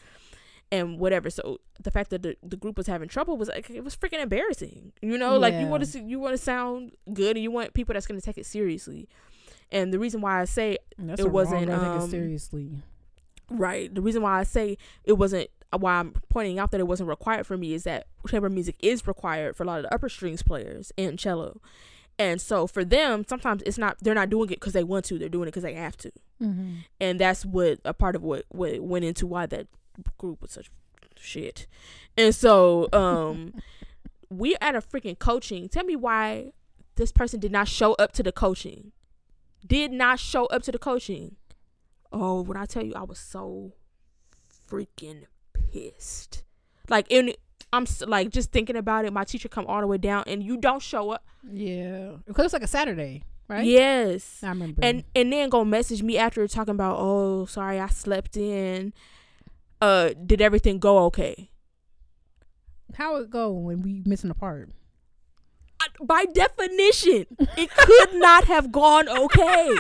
[0.72, 1.30] and whatever.
[1.30, 4.22] So the fact that the, the group was having trouble was like it was freaking
[4.22, 4.94] embarrassing.
[5.02, 7.92] You know, like you want to you want to sound good, and you want people
[7.94, 9.10] that's going to take it seriously.
[9.72, 12.70] And the reason why I say It wasn't, Wrong, I take it um, seriously.
[13.50, 13.94] Right.
[13.94, 17.48] The reason why I say it wasn't why I'm pointing out that it wasn't required
[17.48, 20.44] for me is that chamber music is required for a lot of the upper strings
[20.44, 21.62] players and cello.
[22.20, 25.18] And so for them, sometimes it's not they're not doing it because they want to,
[25.18, 26.12] they're doing it because they have to.
[26.42, 26.74] Mm-hmm.
[27.00, 29.68] And that's what a part of what, what went into why that
[30.18, 30.70] group was such
[31.18, 31.68] shit.
[32.18, 33.54] And so um
[34.30, 35.70] we at a freaking coaching.
[35.70, 36.52] Tell me why
[36.96, 38.92] this person did not show up to the coaching.
[39.66, 41.36] Did not show up to the coaching.
[42.12, 43.74] Oh, when I tell you I was so
[44.70, 46.44] freaking pissed.
[46.90, 47.34] Like in
[47.74, 49.14] I'm like just thinking about it.
[49.14, 51.26] My teacher come all the way down, and you don't show up.
[51.50, 53.66] Yeah, because it's like a Saturday, right?
[53.66, 54.84] Yes, I remember.
[54.84, 58.94] and and then go message me after talking about, oh, sorry, I slept in.
[59.80, 61.50] Uh, did everything go okay?
[62.96, 64.70] how it go when we missing a part?
[65.82, 67.26] I, by definition,
[67.58, 69.76] it could not have gone okay.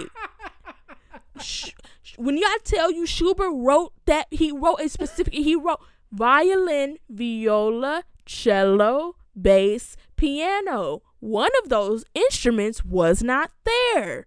[1.39, 1.71] Sh-
[2.17, 5.33] when y'all tell you Schubert wrote that, he wrote a specific.
[5.33, 5.79] He wrote
[6.11, 11.01] violin, viola, cello, bass, piano.
[11.19, 14.25] One of those instruments was not there.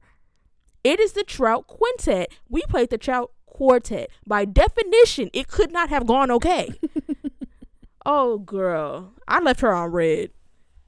[0.82, 2.32] It is the Trout Quintet.
[2.48, 4.10] We played the Trout Quartet.
[4.26, 6.74] By definition, it could not have gone okay.
[8.06, 9.12] oh, girl.
[9.26, 10.30] I left her on red.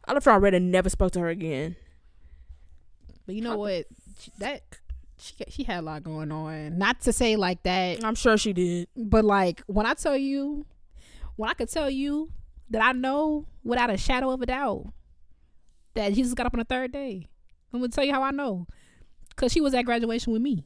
[0.07, 1.77] I left her on red and never spoke to her again.
[3.27, 3.87] But you know what?
[4.21, 4.63] She, that
[5.19, 6.79] she she had a lot going on.
[6.79, 8.89] Not to say like that, I'm sure she did.
[8.97, 10.65] but like when I tell you,
[11.37, 12.31] when I could tell you
[12.71, 14.87] that I know without a shadow of a doubt
[15.95, 17.27] that Jesus got up on the third day.
[17.73, 18.67] I'm gonna tell you how I know,
[19.35, 20.65] cause she was at graduation with me,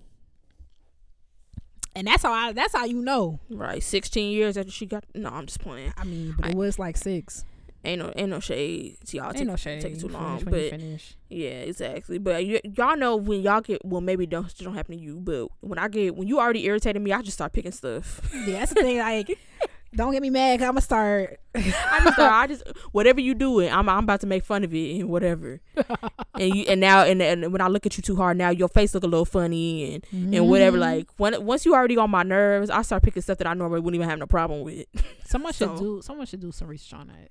[1.94, 2.52] and that's how I.
[2.52, 3.40] That's how you know.
[3.48, 5.04] Right, 16 years after she got.
[5.14, 5.92] No, I'm just playing.
[5.96, 7.44] I mean, but it was like six.
[7.82, 8.98] Ain't no, ain't no shade.
[9.06, 9.80] to y'all Ain't take, no shade.
[9.80, 12.18] take too You long, finish when you but yeah, exactly.
[12.18, 15.18] But y- y'all know when y'all get well, maybe don't don't happen to you.
[15.18, 18.20] But when I get when you already irritated me, I just start picking stuff.
[18.34, 18.98] Yeah, that's the thing.
[18.98, 19.38] Like,
[19.94, 20.58] don't get me mad.
[20.60, 21.40] Cause I'm gonna start.
[21.54, 21.60] I
[22.02, 22.62] just start, I just
[22.92, 25.60] whatever you doing, I'm I'm about to make fun of it and whatever.
[26.38, 28.68] and you and now and, and when I look at you too hard, now your
[28.68, 30.76] face look a little funny and and whatever.
[30.76, 30.80] Mhm.
[30.80, 33.80] Like when once you already on my nerves, I start picking stuff that I normally
[33.80, 34.84] wouldn't even have no problem with.
[35.24, 36.02] someone should do.
[36.04, 37.30] Someone should do some research on that.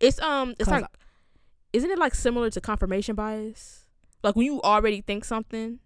[0.00, 0.86] It's um, it's like,
[1.72, 3.84] isn't it like similar to confirmation bias?
[4.22, 5.78] Like when you already think something.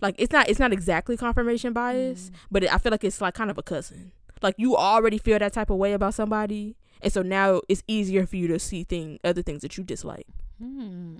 [0.00, 2.34] Like it's not, it's not exactly confirmation bias, Mm.
[2.52, 4.12] but it, I feel like it's like kind of a cousin.
[4.42, 8.24] Like you already feel that type of way about somebody, and so now it's easier
[8.24, 10.26] for you to see thing, other things that you dislike.
[10.62, 11.16] Hmm.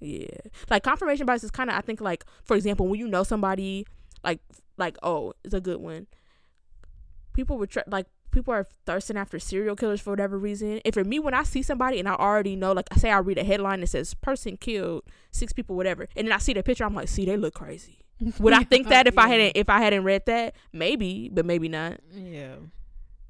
[0.00, 0.26] Yeah,
[0.70, 3.86] like confirmation bias is kind of I think like for example when you know somebody
[4.22, 4.40] like
[4.76, 6.06] like oh it's a good one.
[7.32, 10.80] People would try like people are thirsting after serial killers for whatever reason.
[10.84, 13.18] And for me, when I see somebody and I already know, like, I say I
[13.18, 16.62] read a headline that says person killed six people, whatever, and then I see the
[16.62, 18.00] picture, I'm like, see, they look crazy.
[18.38, 20.54] Would I think that if I hadn't if I hadn't read that?
[20.72, 22.00] Maybe, but maybe not.
[22.12, 22.54] Yeah.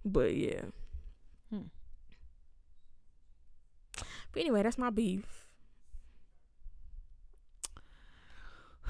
[0.04, 0.62] But yeah.
[1.50, 1.68] Hmm.
[4.32, 5.46] But anyway, that's my beef.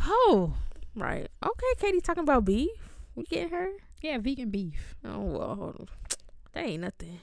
[0.00, 0.54] Oh.
[0.96, 1.28] Right.
[1.44, 2.70] Okay, Katie talking about beef.
[3.14, 3.70] We get her?
[4.04, 4.96] Yeah, vegan beef.
[5.02, 5.88] Oh well, hold on.
[6.52, 7.20] that ain't nothing.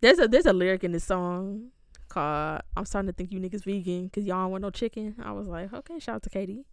[0.00, 1.72] There's a there's a lyric in this song
[2.08, 5.32] called "I'm starting to think you niggas vegan because y'all don't want no chicken." I
[5.32, 6.66] was like, okay, shout out to Katie.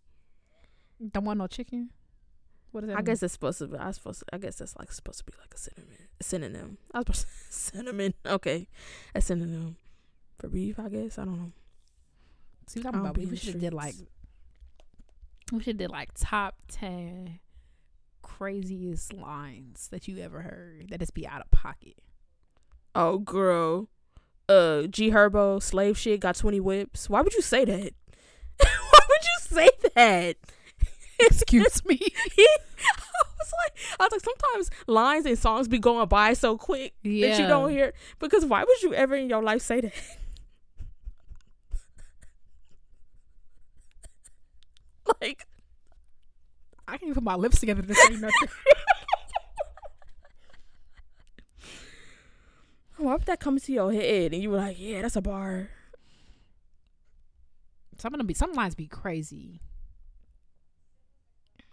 [1.12, 1.90] Don't want no chicken.
[2.72, 3.00] What is that?
[3.00, 3.78] I guess it's supposed to be.
[3.80, 4.20] I supposed.
[4.20, 5.98] To, I guess that's like supposed to be like a synonym.
[6.20, 6.78] A synonym.
[6.94, 8.14] I was supposed to, cinnamon.
[8.28, 8.68] Okay,
[9.16, 9.78] a synonym
[10.38, 10.78] for beef.
[10.78, 11.52] I guess I don't know.
[12.68, 13.18] See what I I'm about?
[13.18, 13.96] We should have did like.
[15.52, 17.40] We should did like top ten
[18.26, 21.94] craziest lines that you ever heard that just be out of pocket.
[22.96, 23.88] Oh, girl.
[24.50, 27.10] Uh, G Herbo slave shit got twenty whips.
[27.10, 27.94] Why would you say that?
[28.60, 30.38] Why would you say that?
[31.20, 32.00] Excuse me.
[32.38, 32.58] I
[33.40, 37.40] was like, I was like, sometimes lines and songs be going by so quick that
[37.40, 37.94] you don't hear.
[38.20, 39.94] Because why would you ever in your life say that?
[45.22, 45.48] like,
[46.88, 48.50] I can't even put my lips together to say nothing.
[52.98, 55.22] Oh, why would that come to your head and you were like, yeah, that's a
[55.22, 55.70] bar.
[57.98, 59.60] some of them be some lines be crazy.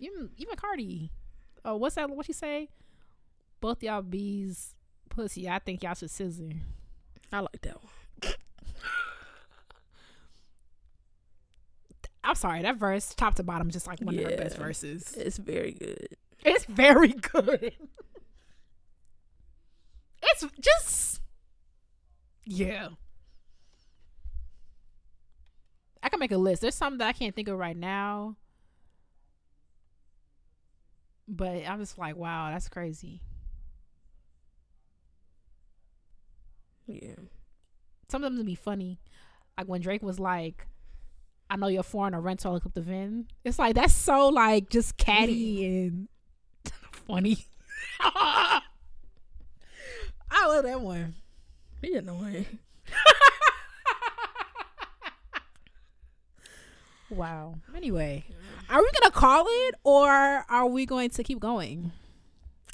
[0.00, 1.12] Even even Cardi.
[1.64, 2.10] Oh, what's that?
[2.10, 2.70] What she say?
[3.60, 4.74] Both y'all bees
[5.10, 5.48] pussy.
[5.48, 6.50] I think y'all should scissor.
[7.32, 7.92] I like that one.
[12.24, 15.14] I'm sorry, that verse, top to bottom, just like one of her best verses.
[15.16, 16.16] It's very good.
[16.44, 17.72] It's very good.
[20.22, 21.20] It's just
[22.44, 22.88] yeah.
[26.02, 26.62] I can make a list.
[26.62, 28.36] There's some that I can't think of right now.
[31.28, 33.20] But I'm just like, wow, that's crazy.
[36.86, 37.14] Yeah.
[38.10, 38.98] Some of them be funny.
[39.56, 40.66] Like when Drake was like,
[41.52, 43.26] I know you're foreign or rental, up the VIN.
[43.44, 45.86] It's like that's so like just catty mm.
[45.86, 46.08] and
[47.06, 47.44] funny.
[48.00, 48.62] I
[50.46, 51.14] love that one.
[51.82, 52.46] He annoying.
[57.10, 57.56] Wow.
[57.76, 58.24] Anyway,
[58.70, 61.92] are we gonna call it or are we going to keep going?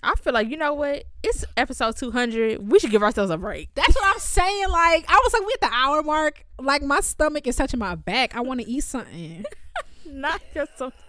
[0.05, 1.07] I feel like you know what?
[1.25, 2.71] It's episode two hundred.
[2.71, 3.71] We should give ourselves a break.
[3.75, 4.69] That's what I'm saying.
[4.69, 6.45] Like I was like, we at the hour mark.
[6.59, 8.37] Like my stomach is touching my back.
[8.37, 9.45] I want to eat something.
[10.07, 10.93] Not just so.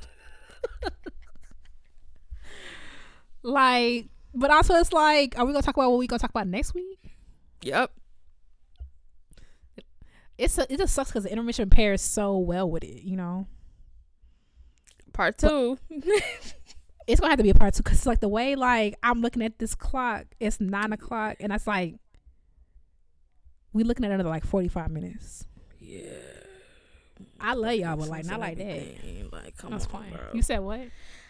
[3.41, 6.47] Like, but also it's like, are we gonna talk about what we gonna talk about
[6.47, 6.99] next week?
[7.61, 7.89] Yep.
[10.37, 13.03] It's a, it just sucks because the intermission pairs so well with it.
[13.03, 13.47] You know,
[15.13, 15.77] Part two.
[17.07, 19.41] it's gonna have to be a part two because like the way like I'm looking
[19.41, 21.95] at this clock, it's nine o'clock, and that's like
[23.73, 25.45] we looking at another like 45 minutes.
[25.79, 26.03] yeah.
[27.41, 28.83] I love y'all, but like not like that.
[29.33, 30.11] Like, come That's on, fine.
[30.11, 30.21] bro.
[30.33, 30.81] You said what?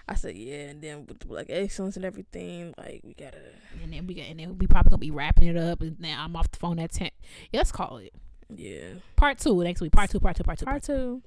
[0.08, 3.38] I said yeah, and then with like excellence and everything, like we gotta.
[3.84, 6.18] And then we got, and then we probably gonna be wrapping it up, and then
[6.18, 7.10] I'm off the phone at ten.
[7.52, 8.14] Yeah, let's call it
[8.56, 8.90] Yeah.
[9.16, 9.92] part two next week.
[9.92, 10.20] Part two.
[10.20, 10.44] Part two.
[10.44, 10.66] Part two.
[10.66, 11.22] Part two.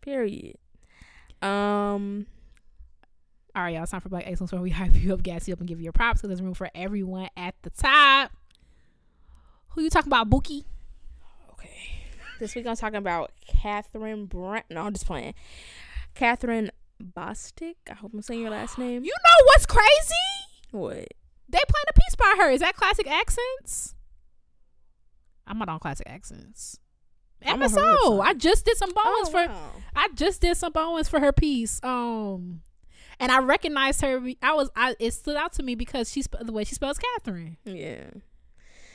[0.00, 0.56] Period.
[1.42, 2.26] Um.
[3.54, 3.82] All right, y'all.
[3.82, 5.78] It's time for Black Excellence, where we hype you up, gas you up, and give
[5.80, 6.22] you your props.
[6.22, 8.32] So there's room for everyone at the top.
[9.74, 10.64] Who you talking about, Bookie?
[11.52, 11.68] Okay.
[12.38, 14.64] This week I'm talking about Catherine Brand.
[14.68, 15.34] No, I'm just playing.
[16.16, 16.70] Kathryn
[17.00, 17.74] Bostic.
[17.88, 19.04] I hope I'm saying your last name.
[19.04, 20.14] You know what's crazy?
[20.72, 20.94] What?
[21.48, 22.50] They playing a piece by her.
[22.50, 23.94] Is that classic accents?
[25.46, 26.78] I'm not on classic accents.
[27.46, 28.20] I'm on her MSO.
[28.24, 29.46] I just did some bowings Oh, for.
[29.46, 29.70] wow.
[29.94, 31.80] I just did some bowings for her piece.
[31.84, 32.62] Um,
[33.20, 34.20] and I recognized her.
[34.42, 34.70] I was.
[34.74, 37.56] I it stood out to me because she sp- the way she spells Kathryn.
[37.64, 38.04] Yeah.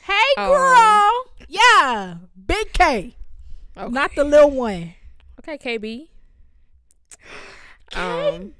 [0.08, 1.10] Hey, Um, girl.
[1.48, 2.14] yeah,
[2.46, 3.14] big K,
[3.76, 3.92] Okay.
[3.92, 4.94] not the little one.
[5.40, 6.08] Okay, KB.
[7.94, 8.54] Um.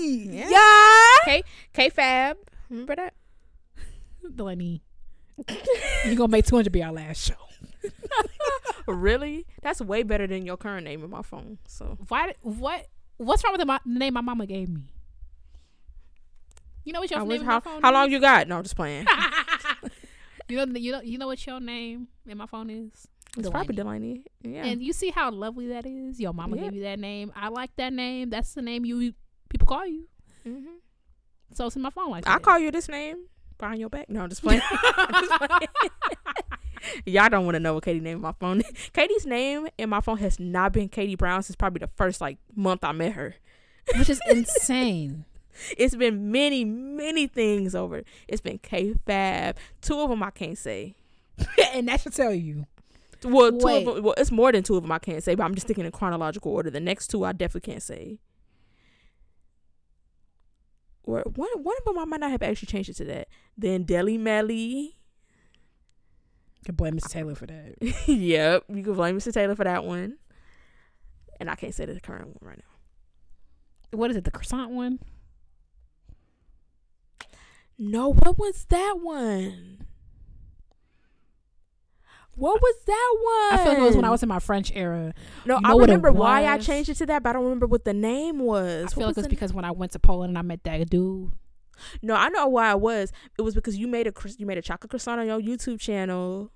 [0.00, 0.48] Yeah.
[0.48, 1.24] Yeah.
[1.26, 1.42] K
[1.74, 2.38] K Fab.
[2.70, 3.12] Remember that?
[4.34, 4.82] Delaney,
[6.06, 7.90] you gonna make two hundred be our last show?
[8.86, 9.46] really?
[9.62, 11.58] That's way better than your current name in my phone.
[11.66, 12.34] So Why?
[12.42, 12.86] What?
[13.18, 14.84] What's wrong with the, name my mama gave me?
[16.84, 18.48] You know what your I name how, my phone how long you got?
[18.48, 19.06] No, I'm just playing.
[20.50, 23.06] you know, you know, you know what your name in my phone is.
[23.38, 24.24] It's probably Delaney.
[24.42, 24.64] Yeah.
[24.64, 26.18] And you see how lovely that is.
[26.20, 26.62] Your mama Yeah.
[26.64, 27.32] gave you that name.
[27.36, 28.28] I like that name.
[28.30, 29.14] That's the name you
[29.48, 30.08] people call you.
[30.42, 30.64] hmm
[31.54, 32.42] So it's in my phone like I that.
[32.42, 33.18] call you this name.
[33.58, 34.08] behind your back.
[34.10, 34.62] No, I'm just playing.
[35.20, 35.68] Just playing.
[37.04, 38.62] Y'all don't want to know what Katie named my phone.
[38.94, 42.38] Katie's name in my phone has not been Katie Brown since probably the first like
[42.56, 43.34] month I met her.
[43.98, 45.24] Which is insane.
[45.76, 48.02] It's been many, many things over.
[48.28, 49.56] It's been K Fab.
[49.80, 50.94] Two of them I can't say.
[51.74, 52.66] and that should tell you.
[53.24, 53.86] Well, two Wait.
[53.86, 55.66] of them, well, it's more than two of them I can't say, but I'm just
[55.66, 56.70] thinking in chronological order.
[56.70, 58.18] The next two I definitely can't say.
[61.04, 63.28] Or one one of them I might not have actually changed it to that.
[63.56, 64.96] Then Deli Melly.
[66.64, 67.08] Can blame Mr.
[67.08, 67.74] Taylor for that.
[68.06, 69.32] yep, you can blame Mr.
[69.32, 70.18] Taylor for that one.
[71.38, 73.98] And I can't say the current one right now.
[73.98, 74.24] What is it?
[74.24, 74.98] The croissant one?
[77.82, 79.86] No, what was that one?
[82.34, 83.58] What was that one?
[83.58, 85.14] I feel like it was when I was in my French era.
[85.46, 87.44] No, You I know it remember why I changed it to that, but I don't
[87.44, 88.66] remember what the name was.
[88.68, 90.62] I What feel like it was because when I went to Poland and I met
[90.64, 91.32] that dude.
[92.02, 93.12] No, I know why it was.
[93.38, 96.52] It was because you made a you made a chocolate croissant on your YouTube channel,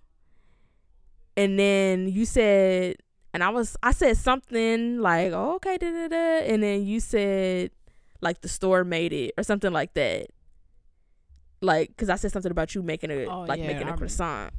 [1.38, 2.96] and then you said,
[3.32, 7.01] and I was I said something like, oh, okay, da da da, and then you
[7.01, 7.70] said
[8.20, 10.26] like the store made it or something like that.
[11.65, 13.85] Like, because I said something about you making a Oh, like yeah, making I a
[13.85, 13.99] remember.
[14.01, 14.53] croissant.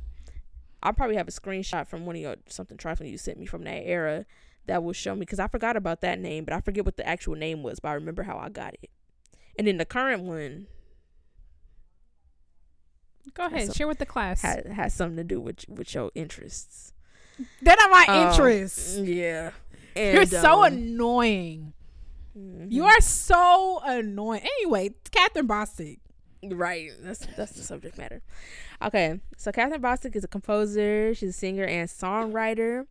[0.83, 3.63] I'll probably have a screenshot from one of your something trifling you sent me from
[3.63, 4.25] that era
[4.67, 7.07] that will show me because I forgot about that name, but I forget what the
[7.07, 8.89] actual name was, but I remember how I got it.
[9.57, 10.67] And then the current one
[13.33, 14.41] Go ahead, some- share with the class.
[14.41, 16.93] has has something to do with with your interests.
[17.61, 18.95] They're not my Um, interests.
[18.97, 19.51] Yeah,
[19.95, 21.73] You're so um, annoying.
[22.37, 22.71] mhm.
[22.71, 24.41] You are so annoying.
[24.43, 25.99] Anyway, Kathryn Bostic.
[26.53, 26.91] Right.
[27.01, 28.21] That's that's the subject matter.
[28.81, 31.13] Okay, so Kathryn Bostic is a composer.
[31.15, 32.87] She's a singer and songwriter.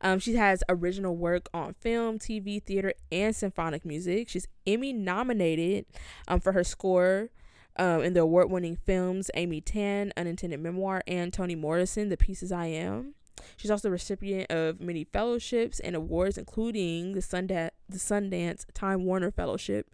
[0.00, 4.28] Um, she has original work on film, TV, theater, and symphonic music.
[4.28, 5.86] She's Emmy nominated
[6.26, 7.30] um, for her score
[7.78, 12.66] um, in the award-winning films Amy Tan, Unintended Memoir, and Toni Morrison, The Pieces I
[12.66, 13.14] Am.
[13.56, 19.04] She's also a recipient of many fellowships and awards, including the Sundance, the Sundance Time
[19.04, 19.90] Warner Fellowship,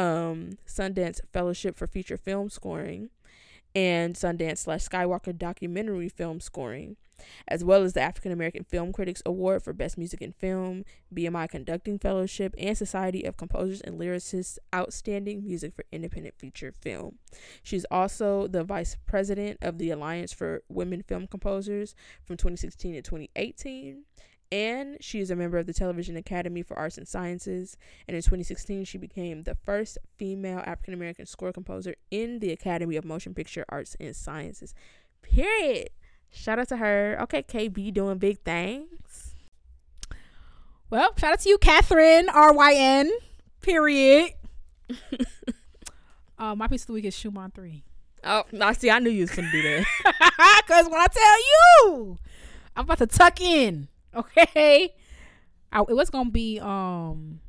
[0.00, 3.10] um, Sundance Fellowship for Feature Film Scoring,
[3.74, 6.96] and Sundance slash Skywalker Documentary Film Scoring,
[7.46, 11.50] as well as the African American Film Critics Award for Best Music in Film, BMI
[11.50, 17.18] Conducting Fellowship, and Society of Composers and Lyricists Outstanding Music for Independent Feature Film.
[17.62, 21.94] She's also the vice president of the Alliance for Women Film Composers
[22.24, 24.04] from 2016 to 2018.
[24.52, 27.76] And she is a member of the Television Academy for Arts and Sciences.
[28.08, 32.96] And in 2016, she became the first female African American score composer in the Academy
[32.96, 34.74] of Motion Picture Arts and Sciences.
[35.22, 35.90] Period.
[36.30, 37.16] Shout out to her.
[37.22, 39.34] Okay, KB doing big things.
[40.90, 43.10] Well, shout out to you, Catherine R Y N.
[43.62, 44.32] Period.
[46.38, 47.84] uh, my piece of the week is Schumann three.
[48.24, 48.90] Oh, I see.
[48.90, 50.64] I knew you was gonna do that.
[50.66, 52.18] Cause when I tell you,
[52.76, 53.88] I'm about to tuck in.
[54.14, 54.92] Okay,
[55.72, 57.40] I, it was gonna be um,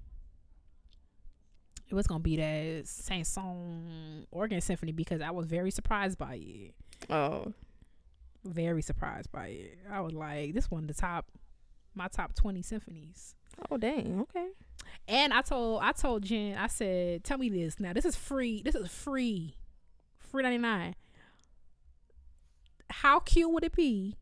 [1.90, 6.74] it was gonna be that Saint-Saëns organ symphony because I was very surprised by it.
[7.10, 7.54] Oh,
[8.46, 9.78] Very surprised by it.
[9.92, 11.26] I was like, this one the top,
[11.96, 13.36] my top twenty symphonies.
[13.70, 14.22] oh, dang.
[14.22, 14.48] Okay.
[15.08, 17.80] And I told I told Jen, I said, tell me this.
[17.80, 18.62] Now this is free.
[18.64, 19.56] This is free.
[20.20, 20.96] Free ninety nine.
[22.90, 24.18] How cute would it be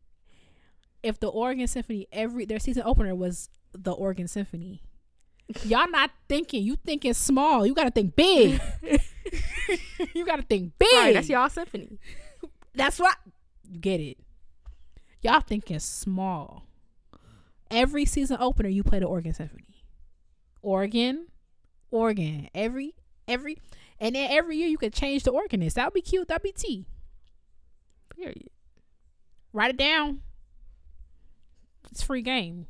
[1.02, 4.82] if the Oregon Symphony every their season opener was the Organ Symphony?
[5.64, 7.66] Y'all not thinking, you thinking small.
[7.66, 8.60] You gotta think big.
[10.14, 10.88] you gotta think big.
[10.92, 11.98] Right, that's y'all symphony.
[12.74, 13.16] That's what
[13.68, 14.18] you get it.
[15.22, 16.66] Y'all thinking small.
[17.70, 19.84] Every season opener, you play the Organ Symphony.
[20.62, 21.26] Oregon,
[21.90, 22.48] Oregon.
[22.54, 22.94] Every
[23.28, 23.58] every,
[23.98, 25.76] and then every year you could change the organist.
[25.76, 26.28] That would be cute.
[26.28, 26.86] That'd be T.
[28.16, 28.50] Period.
[29.52, 30.20] Write it down.
[31.90, 32.66] It's free game.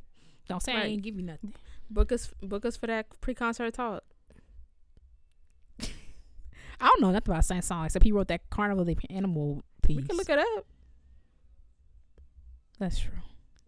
[0.47, 0.85] Don't say I Right.
[0.91, 1.53] ain't give you nothing.
[1.89, 4.03] Book us, book us for that pre-concert talk.
[5.79, 9.97] I don't know nothing about Saint-Saëns except he wrote that Carnival of the Animal piece.
[9.97, 10.65] We can look it up.
[12.79, 13.11] That's true.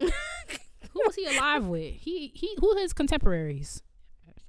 [0.00, 1.94] who was he alive with?
[1.94, 2.56] He he.
[2.58, 3.82] Who his contemporaries?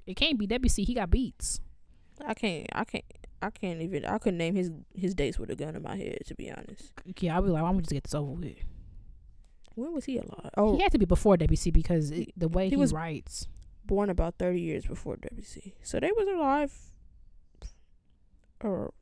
[0.08, 0.84] It can't be Debussy.
[0.84, 1.60] He got beats.
[2.26, 2.68] I can't.
[2.74, 3.06] I can't.
[3.44, 4.06] I can't even.
[4.06, 6.18] I couldn't name his his dates with a gun in my head.
[6.26, 8.58] To be honest, Yeah, I'll be like, I'm gonna just get this over with.
[9.76, 10.52] When was he alive?
[10.58, 13.48] Oh, He had to be before Debussy because it, the way He he, was- writes.
[13.86, 16.74] born about thirty years before Debussy, so they was alive,
[18.64, 18.94] or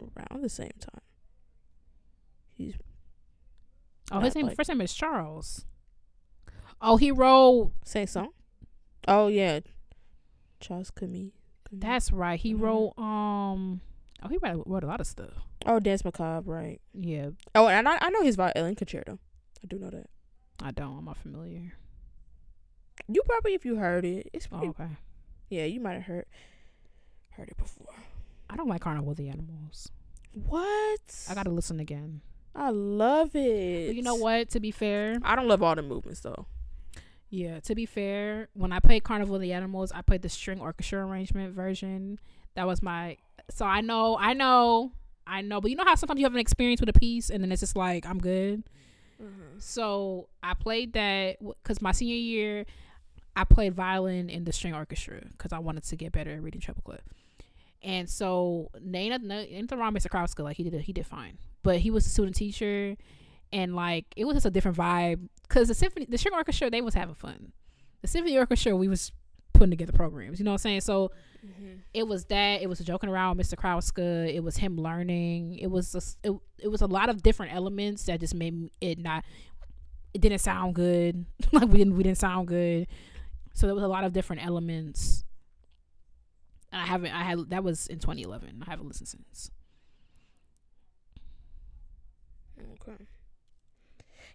[0.00, 1.00] around the same time.
[2.54, 2.74] He's
[4.12, 5.64] Oh, his name like- first name is Charles.
[6.80, 7.72] Oh, he wrote.
[7.84, 8.28] Saint-Saëns.
[9.08, 9.60] Oh yeah,
[10.60, 11.32] Charles Camille.
[11.72, 12.38] That's right.
[12.38, 12.60] He Mhm.
[12.60, 12.98] wrote.
[12.98, 13.80] Um.
[14.22, 15.32] Oh, he wrote, wrote a lot of stuff.
[15.66, 16.80] Oh, Danse Macabre, right?
[16.94, 19.18] Yeah, Oh, and I, I know his violin concerto.
[19.62, 20.08] I do know that.
[20.62, 20.98] I don't.
[20.98, 21.72] I'm not familiar.
[23.08, 24.88] You probably, if you heard it, it's Oh, okay.
[25.48, 26.26] yeah, you might have heard
[27.30, 27.86] heard it before.
[28.50, 29.90] I don't like Carnival of the Animals.
[30.32, 31.26] What?
[31.30, 32.20] I gotta listen again.
[32.54, 33.88] I love it.
[33.88, 34.50] But you know what?
[34.50, 36.46] To be fair, I don't love all the movements though.
[37.30, 37.60] yeah.
[37.60, 41.06] To be fair, when I played Carnival of the Animals, I played the string orchestra
[41.06, 42.18] arrangement version.
[42.54, 43.16] That was my.
[43.50, 44.92] So I know, I know,
[45.26, 45.60] I know.
[45.60, 47.60] But you know how sometimes you have an experience with a piece, and then it's
[47.60, 48.64] just like I'm good.
[49.22, 49.58] Mm-hmm.
[49.58, 52.66] So I played that because my senior year,
[53.36, 56.60] I played violin in the string orchestra because I wanted to get better at reading
[56.60, 56.96] treble.
[57.82, 60.08] And so Nana, nothing wrong with Mr.
[60.08, 62.96] Krauska, like he did, he did fine, but he was a student teacher,
[63.52, 66.80] and like it was just a different vibe because the symphony, the string orchestra, they
[66.80, 67.52] was having fun.
[68.02, 69.12] The symphony orchestra, we was
[69.52, 70.38] putting together programs.
[70.38, 70.80] You know what I'm saying?
[70.82, 71.10] So
[71.44, 71.78] mm-hmm.
[71.92, 72.62] it was that.
[72.62, 73.56] It was joking around with Mr.
[73.56, 74.32] Krauska.
[74.32, 75.58] It was him learning.
[75.58, 78.98] It was a, it, it was a lot of different elements that just made it
[78.98, 79.24] not.
[80.14, 81.26] It didn't sound good.
[81.52, 82.86] like we didn't we didn't sound good.
[83.54, 85.24] So there was a lot of different elements.
[86.72, 87.12] And I haven't.
[87.12, 88.64] I had that was in 2011.
[88.66, 89.50] I haven't listened since.
[92.60, 93.04] Okay.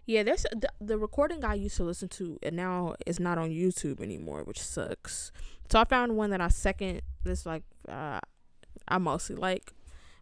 [0.06, 3.50] Yeah, there's the, the recording I used to listen to, and now is not on
[3.50, 5.32] YouTube anymore, which sucks.
[5.70, 7.02] So I found one that I second.
[7.24, 8.20] This like uh,
[8.86, 9.72] I mostly like,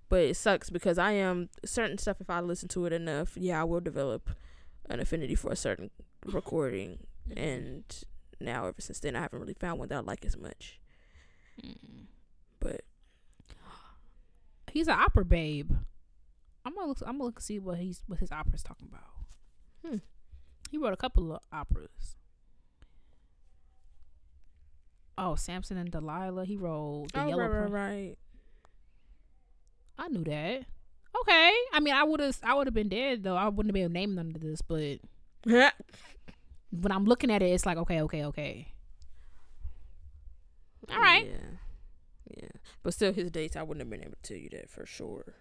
[0.09, 2.21] but it sucks because I am certain stuff.
[2.21, 4.31] If I listen to it enough, yeah, I will develop
[4.89, 5.91] an affinity for a certain
[6.27, 7.07] recording.
[7.37, 7.85] And
[8.41, 10.81] now, ever since then, I haven't really found one that I like as much.
[11.61, 12.07] Mm.
[12.61, 12.83] But
[14.73, 15.73] He's an opera babe.
[16.65, 16.99] I'm gonna look.
[17.03, 19.22] I'm gonna look see what he's what his opera's talking about.
[19.87, 19.97] Hmm.
[20.71, 22.17] He wrote a couple of operas.
[25.19, 26.45] Oh, Samson and Delilah.
[26.45, 27.43] He wrote the oh, Yellow.
[27.43, 28.19] right, right, right.
[29.99, 30.65] I knew that.
[31.21, 31.53] Okay.
[31.73, 32.39] I mean, I would have.
[32.43, 33.37] I would have been dead though.
[33.37, 34.63] I wouldn't have been able to name none of this.
[34.63, 35.01] But
[35.45, 35.73] when
[36.91, 38.69] I'm looking at it, it's like okay, okay, okay.
[40.91, 41.27] All right.
[41.27, 42.37] Yeah.
[42.37, 42.49] Yeah.
[42.83, 45.35] But still, his dates, I wouldn't have been able to tell you that for sure.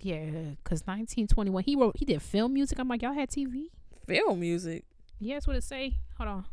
[0.00, 0.26] Yeah,
[0.62, 1.64] because 1921.
[1.64, 1.96] He wrote.
[1.96, 2.78] He did film music.
[2.78, 3.66] I'm like, y'all had TV.
[4.06, 4.84] Film music.
[5.18, 5.98] Yeah, that's what it say.
[6.16, 6.44] Hold on.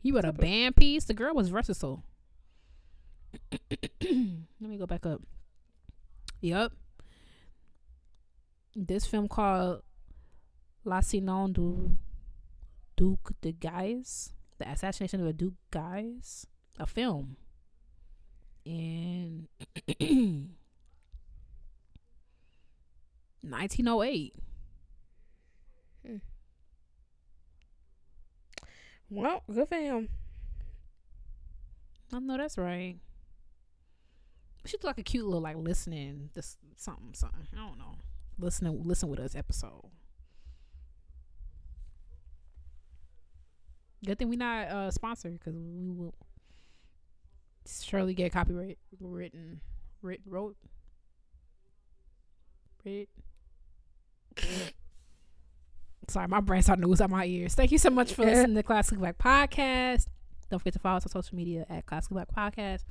[0.00, 1.04] He wrote a band piece.
[1.04, 2.04] The girl was versatile.
[4.00, 5.22] Let me go back up.
[6.40, 6.72] Yup.
[8.74, 9.82] This film called
[10.84, 11.96] La Sinon du
[12.94, 14.32] Duke de Guise.
[14.58, 16.46] The assassination of a Duke Guise.
[16.78, 17.36] A film.
[18.64, 19.48] In
[23.50, 24.34] 1908.
[29.08, 30.08] Well, good for him.
[32.12, 32.96] I know that's right.
[34.64, 37.46] She look like a cute little like listening, this something, something.
[37.54, 37.96] I don't know.
[38.38, 39.90] Listening, listen with us episode.
[44.04, 46.14] Good thing we not uh sponsored because we will
[47.66, 49.60] surely get copyright written,
[50.02, 50.56] writ, wrote,
[52.84, 53.08] writ.
[56.08, 57.54] Sorry, my brain starting to ooze out my ears.
[57.54, 60.06] Thank you so much for listening to Classic Black Podcast.
[60.50, 62.84] Don't forget to follow us on social media at Classic Black Podcast.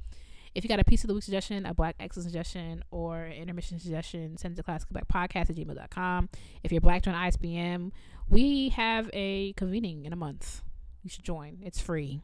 [0.53, 3.80] If you got a piece of the week suggestion, a black excellent suggestion, or intermission
[3.80, 6.30] suggestion, send it to classicblackpodcast at gmail.com.
[6.63, 7.91] If you're black join ISBM,
[8.30, 10.61] we have a convening in a month.
[11.03, 11.59] You should join.
[11.61, 12.22] It's free.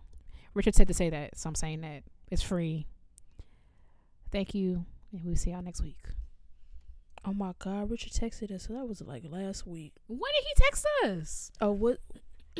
[0.53, 2.03] Richard said to say that, so I'm saying that.
[2.29, 2.87] It's free.
[4.31, 5.99] Thank you, and we'll see y'all next week.
[7.23, 8.67] Oh my God, Richard texted us.
[8.67, 9.93] So that was like last week.
[10.07, 11.51] When did he text us?
[11.61, 11.99] Oh what?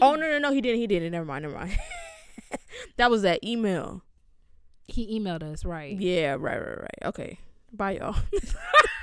[0.02, 1.12] Oh no no no he didn't he didn't.
[1.12, 1.78] Never mind never mind.
[2.98, 4.04] that was that email.
[4.88, 6.00] He emailed us, right?
[6.00, 7.00] Yeah right right right.
[7.06, 7.40] Okay.
[7.74, 8.16] Bye y'all.